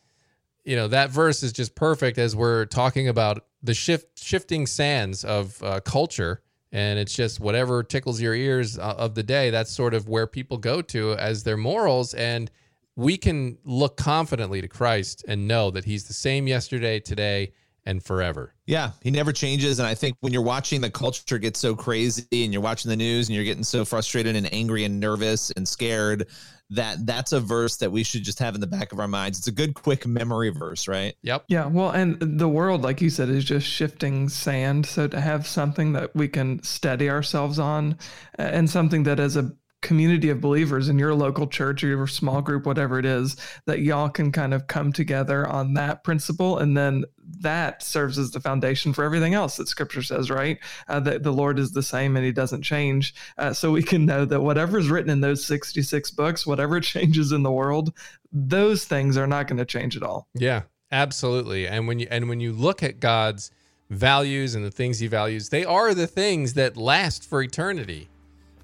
you 0.64 0.76
know, 0.76 0.88
that 0.88 1.10
verse 1.10 1.42
is 1.42 1.52
just 1.52 1.74
perfect 1.74 2.18
as 2.18 2.36
we're 2.36 2.66
talking 2.66 3.08
about 3.08 3.46
the 3.62 3.74
shift 3.74 4.22
shifting 4.22 4.66
sands 4.66 5.24
of 5.24 5.62
uh, 5.62 5.80
culture 5.80 6.42
and 6.72 6.98
it's 6.98 7.14
just 7.14 7.38
whatever 7.38 7.82
tickles 7.82 8.20
your 8.20 8.34
ears 8.34 8.78
uh, 8.78 8.94
of 8.96 9.14
the 9.14 9.22
day 9.22 9.50
that's 9.50 9.70
sort 9.70 9.94
of 9.94 10.08
where 10.08 10.26
people 10.26 10.56
go 10.56 10.80
to 10.82 11.12
as 11.14 11.44
their 11.44 11.56
morals. 11.56 12.14
And 12.14 12.50
we 12.96 13.16
can 13.16 13.58
look 13.64 13.96
confidently 13.96 14.60
to 14.60 14.68
Christ 14.68 15.24
and 15.28 15.46
know 15.46 15.70
that 15.70 15.84
he's 15.84 16.04
the 16.04 16.14
same 16.14 16.46
yesterday 16.46 16.98
today 16.98 17.52
and 17.84 18.02
forever 18.02 18.54
yeah 18.66 18.90
he 19.02 19.10
never 19.10 19.32
changes 19.32 19.78
and 19.78 19.88
i 19.88 19.94
think 19.94 20.16
when 20.20 20.32
you're 20.32 20.42
watching 20.42 20.80
the 20.80 20.90
culture 20.90 21.38
get 21.38 21.56
so 21.56 21.74
crazy 21.74 22.44
and 22.44 22.52
you're 22.52 22.62
watching 22.62 22.88
the 22.88 22.96
news 22.96 23.28
and 23.28 23.34
you're 23.34 23.44
getting 23.44 23.64
so 23.64 23.84
frustrated 23.84 24.36
and 24.36 24.52
angry 24.52 24.84
and 24.84 25.00
nervous 25.00 25.50
and 25.52 25.66
scared 25.66 26.26
that 26.72 27.04
that's 27.04 27.32
a 27.32 27.40
verse 27.40 27.76
that 27.76 27.92
we 27.92 28.02
should 28.02 28.24
just 28.24 28.38
have 28.38 28.54
in 28.54 28.60
the 28.60 28.66
back 28.66 28.92
of 28.92 28.98
our 28.98 29.08
minds. 29.08 29.38
It's 29.38 29.46
a 29.46 29.52
good 29.52 29.74
quick 29.74 30.06
memory 30.06 30.48
verse, 30.48 30.88
right? 30.88 31.14
Yep. 31.22 31.44
Yeah, 31.48 31.66
well, 31.66 31.90
and 31.90 32.16
the 32.18 32.48
world 32.48 32.82
like 32.82 33.02
you 33.02 33.10
said 33.10 33.28
is 33.28 33.44
just 33.44 33.66
shifting 33.66 34.28
sand, 34.30 34.86
so 34.86 35.06
to 35.06 35.20
have 35.20 35.46
something 35.46 35.92
that 35.92 36.16
we 36.16 36.28
can 36.28 36.62
steady 36.62 37.10
ourselves 37.10 37.58
on 37.58 37.98
uh, 38.38 38.42
and 38.42 38.68
something 38.70 39.02
that 39.02 39.20
as 39.20 39.36
a 39.36 39.52
community 39.82 40.30
of 40.30 40.40
believers 40.40 40.88
in 40.88 40.98
your 40.98 41.14
local 41.14 41.46
church 41.46 41.84
or 41.84 41.88
your 41.88 42.06
small 42.06 42.40
group, 42.40 42.64
whatever 42.64 42.98
it 42.98 43.04
is, 43.04 43.36
that 43.66 43.80
y'all 43.80 44.08
can 44.08 44.32
kind 44.32 44.54
of 44.54 44.66
come 44.66 44.92
together 44.92 45.46
on 45.46 45.74
that 45.74 46.04
principle. 46.04 46.58
And 46.58 46.76
then 46.76 47.04
that 47.40 47.82
serves 47.82 48.18
as 48.18 48.30
the 48.30 48.40
foundation 48.40 48.92
for 48.92 49.04
everything 49.04 49.34
else 49.34 49.56
that 49.56 49.68
scripture 49.68 50.02
says, 50.02 50.30
right? 50.30 50.58
Uh, 50.88 51.00
that 51.00 51.22
the 51.22 51.32
Lord 51.32 51.58
is 51.58 51.72
the 51.72 51.82
same 51.82 52.16
and 52.16 52.24
he 52.24 52.32
doesn't 52.32 52.62
change. 52.62 53.14
Uh, 53.36 53.52
so 53.52 53.72
we 53.72 53.82
can 53.82 54.06
know 54.06 54.24
that 54.24 54.40
whatever 54.40 54.78
is 54.78 54.88
written 54.88 55.10
in 55.10 55.20
those 55.20 55.44
66 55.44 56.10
books, 56.12 56.46
whatever 56.46 56.80
changes 56.80 57.32
in 57.32 57.42
the 57.42 57.52
world, 57.52 57.92
those 58.32 58.84
things 58.84 59.16
are 59.16 59.26
not 59.26 59.48
going 59.48 59.58
to 59.58 59.64
change 59.64 59.96
at 59.96 60.02
all. 60.02 60.28
Yeah, 60.34 60.62
absolutely. 60.90 61.66
And 61.66 61.86
when 61.86 61.98
you, 61.98 62.06
and 62.10 62.28
when 62.28 62.40
you 62.40 62.52
look 62.52 62.82
at 62.82 63.00
God's 63.00 63.50
values 63.90 64.54
and 64.54 64.64
the 64.64 64.70
things 64.70 65.00
he 65.00 65.06
values, 65.06 65.50
they 65.50 65.64
are 65.64 65.94
the 65.94 66.06
things 66.06 66.54
that 66.54 66.76
last 66.76 67.28
for 67.28 67.42
eternity. 67.42 68.08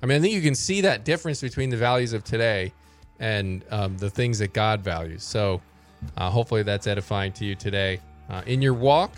I 0.03 0.07
mean, 0.07 0.19
I 0.19 0.21
think 0.21 0.35
you 0.35 0.43
can 0.43 0.55
see 0.55 0.83
that 0.83 1.05
difference 1.05 1.41
between 1.41 1.71
the 1.71 1.77
values 1.77 2.13
of 2.13 2.25
today 2.25 2.73
and 3.19 3.65
um, 3.71 3.97
the 3.99 4.11
things 4.11 4.39
that 4.39 4.53
God 4.53 4.81
values. 4.81 5.25
So, 5.25 5.61
uh, 6.17 6.31
hopefully, 6.31 6.63
that's 6.63 6.87
edifying 6.87 7.33
to 7.33 7.45
you 7.45 7.55
today 7.55 8.01
uh, 8.31 8.43
in 8.47 8.63
your 8.63 8.75
walk. 8.75 9.13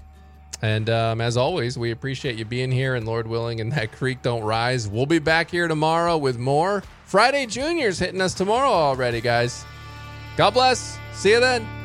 And 0.63 0.91
um, 0.91 1.21
as 1.21 1.37
always, 1.37 1.79
we 1.79 1.91
appreciate 1.91 2.37
you 2.37 2.45
being 2.45 2.71
here. 2.71 2.95
And 2.95 3.07
Lord 3.07 3.27
willing, 3.27 3.61
and 3.61 3.73
that 3.73 3.93
creek 3.93 4.23
don't 4.23 4.43
rise. 4.43 4.89
We'll 4.89 5.07
be 5.07 5.19
back 5.19 5.51
here 5.51 5.69
tomorrow 5.69 6.17
with 6.17 6.39
more 6.39 6.83
Friday 7.07 7.47
Juniors 7.47 7.99
hitting 7.99 8.21
us 8.21 8.35
tomorrow 8.35 8.71
already, 8.71 9.21
guys. 9.21 9.65
God 10.37 10.51
bless. 10.51 10.99
See 11.13 11.33
you 11.33 11.41
then. 11.41 11.80